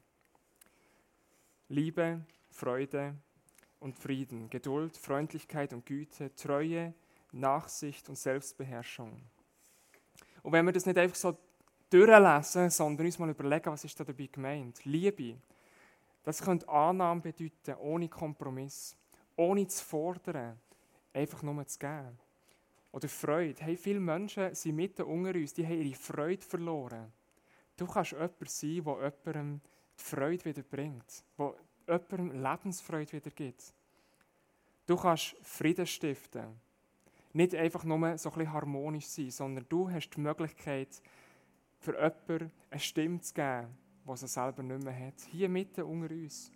Liebe, 1.68 2.20
Freude 2.50 3.16
und 3.80 3.96
Frieden, 3.96 4.50
Geduld, 4.50 4.96
Freundlichkeit 4.96 5.72
und 5.72 5.84
Güte, 5.84 6.32
Treue, 6.36 6.94
Nachsicht 7.32 8.08
und 8.08 8.16
Selbstbeherrschung. 8.16 9.20
Und 10.42 10.52
wenn 10.52 10.64
wir 10.64 10.72
das 10.72 10.86
nicht 10.86 10.98
einfach 10.98 11.16
so 11.16 11.36
durchlesen, 11.90 12.70
sondern 12.70 13.06
uns 13.06 13.18
mal 13.18 13.30
überlegen, 13.30 13.70
was 13.70 13.84
ist 13.84 13.98
da 13.98 14.04
dabei 14.04 14.28
gemeint? 14.30 14.84
Liebe, 14.84 15.36
das 16.22 16.42
könnte 16.42 16.68
Annahme 16.68 17.20
bedeuten, 17.20 17.74
ohne 17.80 18.08
Kompromiss, 18.08 18.96
ohne 19.36 19.66
zu 19.66 19.84
fordern, 19.84 20.58
einfach 21.12 21.42
nur 21.42 21.66
zu 21.66 21.78
geben. 21.78 22.18
Oder 22.92 23.08
Freude. 23.08 23.62
Hey, 23.62 23.76
viele 23.76 24.00
Menschen 24.00 24.54
sind 24.54 24.76
mitten 24.76 25.02
unter 25.02 25.34
uns, 25.34 25.54
die 25.54 25.64
haben 25.64 25.80
ihre 25.80 25.94
Freude 25.94 26.42
verloren. 26.42 27.12
Du 27.76 27.86
kannst 27.86 28.12
jemand 28.12 28.50
sein, 28.50 28.84
der 28.84 29.12
jemandem 29.24 29.60
die 29.98 30.02
Freude 30.02 30.44
wieder 30.44 30.62
bringt, 30.62 31.24
der 31.38 31.54
jemandem 31.86 32.42
Lebensfreude 32.42 33.12
wieder 33.12 33.30
gibt. 33.30 33.72
Du 34.86 34.96
kannst 34.96 35.36
Frieden 35.42 35.86
stiften 35.86 36.60
nicht 37.32 37.54
einfach 37.54 37.84
nur 37.84 37.98
so 38.18 38.30
ein 38.30 38.34
bisschen 38.34 38.52
harmonisch 38.52 39.06
sein, 39.06 39.30
sondern 39.30 39.66
du 39.68 39.90
hast 39.90 40.10
die 40.10 40.20
Möglichkeit, 40.20 41.02
für 41.78 41.94
jemanden 41.94 42.52
eine 42.70 42.80
Stimme 42.80 43.20
zu 43.20 43.34
geben, 43.34 43.76
die 44.06 44.16
sie 44.16 44.28
selber 44.28 44.62
nicht 44.62 44.84
mehr 44.84 45.06
hat. 45.06 45.20
Hier 45.30 45.48
mitten 45.48 45.82
unter 45.82 46.14
uns. 46.14 46.52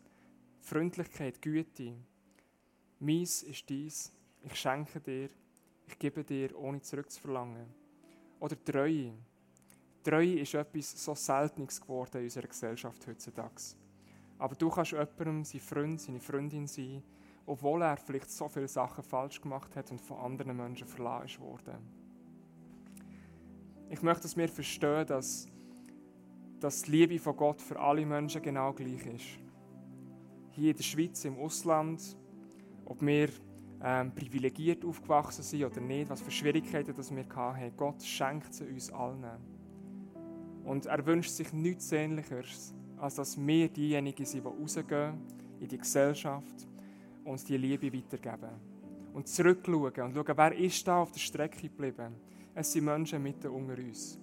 Freundlichkeit, 0.61 1.41
Güte. 1.41 1.95
Meins 2.99 3.43
ist 3.43 3.69
dies. 3.69 4.13
Ich 4.43 4.55
schenke 4.55 5.01
dir. 5.01 5.29
Ich 5.87 5.99
gebe 5.99 6.25
dir, 6.25 6.57
ohne 6.59 6.81
zurückzuverlangen. 6.81 7.67
Oder 8.41 8.63
Treue. 8.63 9.13
Treue 10.03 10.41
ist 10.41 10.55
etwas 10.55 11.03
so 11.03 11.15
Seltenes 11.15 11.81
geworden 11.81 12.19
in 12.19 12.25
unserer 12.25 12.47
Gesellschaft 12.47 13.07
heutzutage. 13.07 13.77
Aber 14.39 14.55
du 14.55 14.69
kannst 14.69 14.93
jemandem 14.93 15.45
sein 15.45 15.61
Freund, 15.61 16.01
seine 16.01 16.21
Freundin 16.21 16.67
sein, 16.67 17.03
obwohl 17.47 17.83
er 17.83 17.97
vielleicht 17.97 18.31
so 18.31 18.49
viele 18.49 18.69
Sachen 18.69 19.05
falsch 19.05 19.41
gemacht 19.41 19.75
hat 19.77 19.91
und 19.91 20.01
von 20.01 20.19
anderen 20.19 20.57
Menschen 20.57 20.87
verlassen 20.87 21.41
wurde. 21.41 21.79
Ich 23.91 24.03
möchte, 24.03 24.23
dass 24.23 24.37
wir 24.37 24.49
verstehen, 24.49 25.07
dass, 25.07 25.47
dass 26.59 26.83
die 26.83 26.91
Liebe 26.91 27.19
von 27.19 27.37
Gott 27.37 27.61
für 27.61 27.79
alle 27.79 28.05
Menschen 28.07 28.43
genau 28.43 28.73
gleich 28.73 29.07
ist. 29.07 29.39
Hier 30.53 30.71
in 30.71 30.77
der 30.77 30.85
Schweiz, 30.85 31.25
im 31.25 31.39
Ausland, 31.39 32.17
ob 32.87 33.01
wir 33.03 33.29
ähm, 33.83 34.15
privilegiert 34.15 34.85
aufgewachsen 34.85 35.43
sind 35.43 35.65
oder 35.65 35.81
nicht, 35.81 36.09
was 36.09 36.23
für 36.23 36.31
Schwierigkeiten 36.31 36.95
das 36.95 37.15
wir 37.15 37.27
hatten, 37.29 37.77
Gott 37.77 38.03
schenkt 38.03 38.55
sie 38.55 38.67
uns 38.67 38.91
allen. 38.91 39.25
Und 40.65 40.87
er 40.87 41.05
wünscht 41.05 41.31
sich 41.31 41.53
nichts 41.53 41.91
Sehnlicheres, 41.91 42.75
als 42.97 43.17
dass 43.17 43.37
wir 43.37 43.69
diejenigen 43.69 44.25
sind, 44.25 44.45
die 44.45 44.49
rausgehen 44.49 45.21
in 45.61 45.69
die 45.69 45.79
Gesellschaft 45.79 46.67
uns 47.25 47.45
die 47.45 47.57
Liebe 47.57 47.93
weitergeben. 47.93 48.51
Und 49.13 49.29
zurückschauen 49.29 49.85
und 49.85 50.15
schauen, 50.15 50.37
wer 50.37 50.59
ist 50.59 50.87
da 50.87 51.03
auf 51.03 51.13
der 51.13 51.21
Strecke 51.21 51.63
geblieben. 51.63 52.15
Es 52.55 52.73
sind 52.73 52.85
Menschen 52.85 53.23
mitten 53.23 53.49
unter 53.49 53.79
uns, 53.79 54.19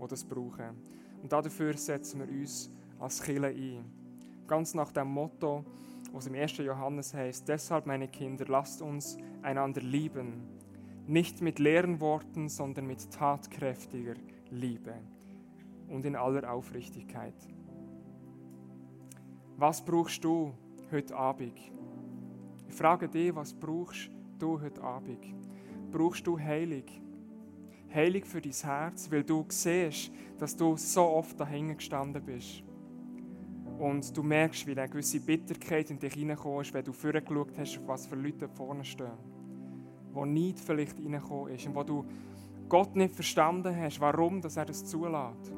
die 0.00 0.08
das 0.08 0.24
brauchen. 0.24 0.76
Und 1.22 1.32
dafür 1.32 1.76
setzen 1.76 2.20
wir 2.20 2.28
uns 2.28 2.70
als 2.98 3.22
Killer 3.22 3.48
ein. 3.48 3.84
Ganz 4.46 4.74
nach 4.74 4.92
dem 4.92 5.08
Motto, 5.08 5.64
was 6.12 6.26
im 6.26 6.34
1. 6.34 6.58
Johannes 6.58 7.14
heißt, 7.14 7.48
deshalb 7.48 7.86
meine 7.86 8.08
Kinder, 8.08 8.44
lasst 8.46 8.82
uns 8.82 9.16
einander 9.42 9.80
lieben, 9.80 10.42
nicht 11.06 11.40
mit 11.40 11.58
leeren 11.58 12.00
Worten, 12.00 12.48
sondern 12.48 12.86
mit 12.86 13.10
tatkräftiger 13.10 14.14
Liebe 14.50 14.94
und 15.88 16.04
in 16.04 16.16
aller 16.16 16.50
Aufrichtigkeit. 16.52 17.34
Was 19.56 19.84
brauchst 19.84 20.24
du 20.24 20.52
heute 20.90 21.16
Abend? 21.16 21.58
Ich 22.74 22.78
frage 22.78 23.08
dich, 23.08 23.32
was 23.32 23.54
brauchst 23.54 24.10
du 24.36 24.60
heute 24.60 24.82
Abend? 24.82 25.24
Brauchst 25.92 26.26
du 26.26 26.36
Heilig? 26.36 27.00
Heilig 27.94 28.26
für 28.26 28.40
dein 28.40 28.50
Herz, 28.50 29.08
weil 29.12 29.22
du 29.22 29.44
siehst, 29.48 30.10
dass 30.38 30.56
du 30.56 30.76
so 30.76 31.02
oft 31.02 31.38
dahinter 31.38 31.76
gestanden 31.76 32.20
bist. 32.24 32.64
Und 33.78 34.16
du 34.16 34.24
merkst, 34.24 34.66
wie 34.66 34.72
eine 34.72 34.88
gewisse 34.88 35.20
Bitterkeit 35.20 35.88
in 35.92 36.00
dich 36.00 36.14
hineingekommen 36.14 36.62
ist, 36.62 36.74
wenn 36.74 36.84
du 36.84 36.92
vorgeschaut 36.92 37.56
hast, 37.56 37.80
was 37.86 38.08
für 38.08 38.16
Leute 38.16 38.48
vorne 38.48 38.84
stehen. 38.84 39.18
Wo 40.12 40.24
nicht 40.24 40.58
vielleicht 40.58 40.98
reingekommen 40.98 41.54
ist 41.54 41.68
und 41.68 41.76
wo 41.76 41.84
du 41.84 42.04
Gott 42.68 42.96
nicht 42.96 43.14
verstanden 43.14 43.76
hast, 43.76 44.00
warum 44.00 44.40
dass 44.40 44.56
er 44.56 44.64
das 44.64 44.84
zulässt. 44.84 45.52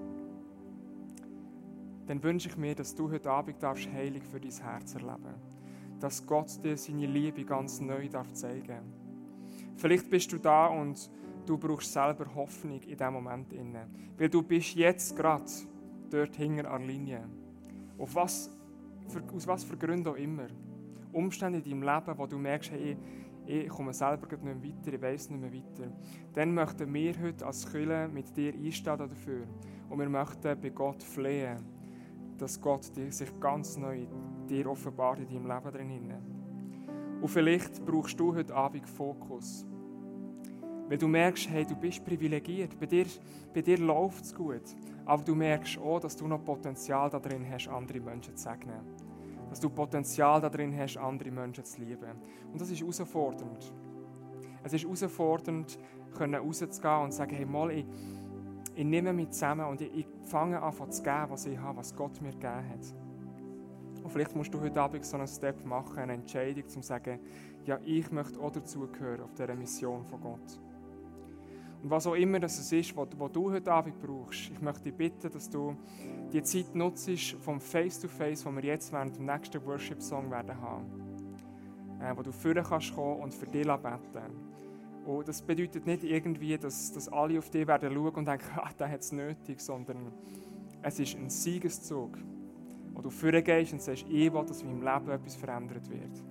Dann 2.08 2.22
wünsche 2.22 2.50
ich 2.50 2.58
mir, 2.58 2.74
dass 2.74 2.94
du 2.94 3.10
heute 3.10 3.30
Abend 3.30 3.62
darfst 3.62 3.90
heilig 3.90 4.22
für 4.22 4.38
dein 4.38 4.52
Herz 4.52 4.94
erleben 4.94 5.55
Dass 6.00 6.24
Gott 6.26 6.62
dir 6.64 6.76
seine 6.76 7.06
Liebe 7.06 7.44
ganz 7.44 7.80
neu 7.80 8.08
darf 8.08 8.32
zeigen 8.32 9.06
Vielleicht 9.76 10.08
bist 10.08 10.32
du 10.32 10.38
da 10.38 10.66
und 10.66 11.10
du 11.44 11.58
brauchst 11.58 11.92
selber 11.92 12.26
Hoffnung 12.34 12.80
in 12.80 12.96
diesem 12.96 13.12
Moment. 13.12 13.54
Weil 14.18 14.28
du 14.28 14.42
bist 14.42 14.74
jetzt 14.74 15.14
gerade 15.14 15.44
dort 16.10 16.36
hinter 16.36 16.62
der 16.62 16.78
Linie. 16.78 17.28
Auf 17.98 18.14
was, 18.14 18.50
aus 19.34 19.46
was 19.46 19.64
für 19.64 19.76
Gründen 19.76 20.08
auch 20.08 20.16
immer. 20.16 20.46
Umstände 21.12 21.58
in 21.58 21.64
deinem 21.64 21.82
Leben, 21.82 22.18
wo 22.18 22.26
du 22.26 22.38
merkst, 22.38 22.70
hey, 22.70 22.96
ich 23.46 23.68
komme 23.68 23.92
selber 23.92 24.26
nicht 24.26 24.42
mehr 24.42 24.62
weiter, 24.62 24.92
ich 24.92 25.00
weiß 25.00 25.30
nicht 25.30 25.40
mehr 25.40 25.52
weiter. 25.52 25.92
Dann 26.32 26.52
möchten 26.52 26.92
wir 26.92 27.14
heute 27.22 27.46
als 27.46 27.70
Kirche 27.70 28.08
mit 28.12 28.36
dir 28.36 28.52
einstehen 28.52 28.98
dafür. 28.98 29.46
Und 29.88 29.98
wir 29.98 30.08
möchten 30.08 30.60
bei 30.60 30.70
Gott 30.70 31.02
flehen, 31.02 31.58
dass 32.38 32.60
Gott 32.60 32.84
sich 32.84 33.40
ganz 33.40 33.76
neu 33.76 34.06
dir 34.46 34.70
offenbart 34.70 35.18
in 35.18 35.26
deinem 35.28 35.46
Leben 35.46 35.72
drin. 35.72 36.12
Und 37.20 37.28
vielleicht 37.28 37.84
brauchst 37.84 38.18
du 38.18 38.34
heute 38.34 38.54
Abend 38.54 38.88
Fokus. 38.88 39.66
Weil 40.88 40.98
du 40.98 41.08
merkst, 41.08 41.48
hey, 41.50 41.64
du 41.64 41.74
bist 41.74 42.04
privilegiert, 42.04 42.78
bei 42.78 42.86
dir, 42.86 43.06
bei 43.52 43.62
dir 43.62 43.78
läuft 43.78 44.24
es 44.24 44.34
gut. 44.34 44.62
Aber 45.04 45.22
du 45.22 45.34
merkst 45.34 45.78
auch, 45.78 46.00
dass 46.00 46.16
du 46.16 46.28
noch 46.28 46.44
Potenzial 46.44 47.10
darin 47.10 47.44
hast, 47.50 47.68
andere 47.68 48.00
Menschen 48.00 48.36
zu 48.36 48.42
segnen. 48.42 48.80
Dass 49.48 49.60
du 49.60 49.68
Potenzial 49.70 50.40
darin 50.40 50.76
hast, 50.78 50.96
andere 50.96 51.30
Menschen 51.30 51.64
zu 51.64 51.80
lieben. 51.80 52.12
Und 52.52 52.60
das 52.60 52.70
ist 52.70 52.80
herausfordernd. 52.80 53.72
Es 54.62 54.72
ist 54.72 54.84
herausfordernd, 54.84 55.78
rauszugehen 56.20 57.02
und 57.02 57.12
zu 57.12 57.18
sagen, 57.18 57.34
hey, 57.34 57.46
mal, 57.46 57.70
ich, 57.70 57.86
ich 58.74 58.84
nehme 58.84 59.12
mich 59.12 59.30
zusammen 59.30 59.66
und 59.66 59.80
ich, 59.80 59.92
ich 59.94 60.06
fange 60.22 60.60
an 60.60 60.72
zu 60.92 61.02
geben, 61.02 61.26
was 61.28 61.46
ich 61.46 61.58
habe, 61.58 61.78
was 61.78 61.94
Gott 61.94 62.20
mir 62.20 62.32
gegeben 62.32 62.68
hat. 62.68 63.05
Und 64.06 64.12
vielleicht 64.12 64.36
musst 64.36 64.54
du 64.54 64.60
heute 64.60 64.80
Abend 64.80 65.04
so 65.04 65.16
einen 65.16 65.26
Step 65.26 65.64
machen, 65.64 65.98
eine 65.98 66.12
Entscheidung, 66.12 66.62
um 66.62 66.68
zu 66.68 66.80
sagen, 66.80 67.18
ja, 67.64 67.76
ich 67.84 68.08
möchte 68.12 68.38
auch 68.38 68.52
dazugehören 68.52 69.22
auf 69.22 69.34
dieser 69.34 69.52
Mission 69.56 70.04
von 70.04 70.20
Gott. 70.20 70.60
Und 71.82 71.90
was 71.90 72.06
auch 72.06 72.14
immer 72.14 72.38
das 72.38 72.70
ist, 72.70 72.96
was, 72.96 73.08
was 73.18 73.32
du 73.32 73.50
heute 73.50 73.72
Abend 73.72 74.00
brauchst, 74.00 74.52
ich 74.52 74.60
möchte 74.60 74.84
dich 74.84 74.94
bitten, 74.94 75.28
dass 75.28 75.50
du 75.50 75.74
die 76.32 76.40
Zeit 76.44 76.72
nutzt 76.76 77.10
vom 77.40 77.58
Face-to-Face, 77.58 78.46
-face, 78.46 78.54
wir 78.54 78.62
jetzt 78.62 78.92
während 78.92 79.16
dem 79.16 79.26
nächsten 79.26 79.66
Worship-Song 79.66 80.30
werden 80.30 80.60
haben. 80.60 80.84
Äh, 82.00 82.16
wo 82.16 82.22
du 82.22 82.30
führen 82.30 82.62
kannst 82.62 82.94
kommen 82.94 83.22
und 83.22 83.34
für 83.34 83.46
dich 83.46 83.66
beten. 83.66 85.04
Und 85.04 85.26
das 85.26 85.42
bedeutet 85.42 85.84
nicht 85.84 86.04
irgendwie, 86.04 86.56
dass, 86.56 86.92
dass 86.92 87.08
alle 87.08 87.40
auf 87.40 87.50
dich 87.50 87.66
werden 87.66 87.92
schauen 87.92 88.14
und 88.14 88.28
denken, 88.28 88.46
ah, 88.54 88.70
der 88.78 88.88
hat 88.88 89.00
es 89.00 89.10
nötig, 89.10 89.60
sondern 89.60 90.12
es 90.82 91.00
ist 91.00 91.16
ein 91.16 91.28
Siegeszug, 91.28 92.16
wo 92.96 93.02
du 93.02 93.10
führen 93.10 93.44
gehst 93.44 93.74
und 93.74 93.82
sagst, 93.82 94.06
ich 94.08 94.32
will, 94.32 94.44
dass 94.44 94.62
in 94.62 94.68
meinem 94.68 94.82
Leben 94.82 95.10
etwas 95.10 95.36
verändert 95.36 95.88
wird. 95.90 96.24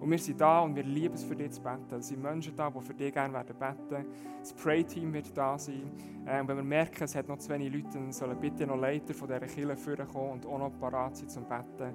Und 0.00 0.10
wir 0.10 0.18
sind 0.18 0.40
da 0.40 0.60
und 0.60 0.74
wir 0.76 0.82
lieben 0.82 1.14
es, 1.14 1.24
für 1.24 1.34
dich 1.34 1.52
zu 1.52 1.62
beten. 1.62 1.94
Es 1.98 2.08
sind 2.08 2.22
Menschen 2.22 2.54
da, 2.54 2.70
die 2.70 2.80
für 2.80 2.94
dich 2.94 3.12
gerne 3.12 3.36
beten 3.36 3.60
werden. 3.60 4.06
Das 4.40 4.52
Pray-Team 4.52 5.12
wird 5.12 5.36
da 5.36 5.58
sein. 5.58 5.90
Ähm, 6.26 6.46
wenn 6.46 6.56
wir 6.56 6.64
merken, 6.64 7.04
es 7.04 7.14
hat 7.14 7.28
noch 7.28 7.38
zu 7.38 7.48
wenig 7.50 7.72
Leute, 7.72 7.88
dann 7.94 8.12
sollen 8.12 8.38
bitte 8.38 8.66
noch 8.66 8.76
Leiter 8.76 9.14
von 9.14 9.28
dieser 9.28 9.40
Kirche 9.40 9.76
vorkommen 9.76 10.32
und 10.32 10.46
auch 10.46 10.58
noch 10.58 10.78
parat 10.78 11.16
sein 11.16 11.28
zum 11.28 11.44
Beten. 11.48 11.94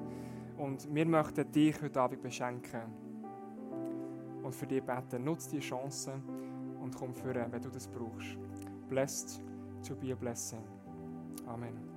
Und 0.58 0.94
wir 0.94 1.06
möchten 1.06 1.50
dich 1.52 1.82
heute 1.82 2.02
Abend 2.02 2.22
beschenken 2.22 2.82
und 4.44 4.54
für 4.54 4.68
dich 4.68 4.84
beten. 4.84 5.24
Nutze 5.24 5.52
die 5.52 5.60
Chance 5.60 6.14
und 6.82 6.96
komm 6.96 7.14
führen, 7.14 7.52
wenn 7.52 7.62
du 7.62 7.70
das 7.70 7.88
brauchst. 7.88 8.38
Blessed 8.90 9.42
to 9.88 9.96
be 9.96 10.12
a 10.12 10.16
blessing. 10.16 10.64
Amen. 11.48 11.93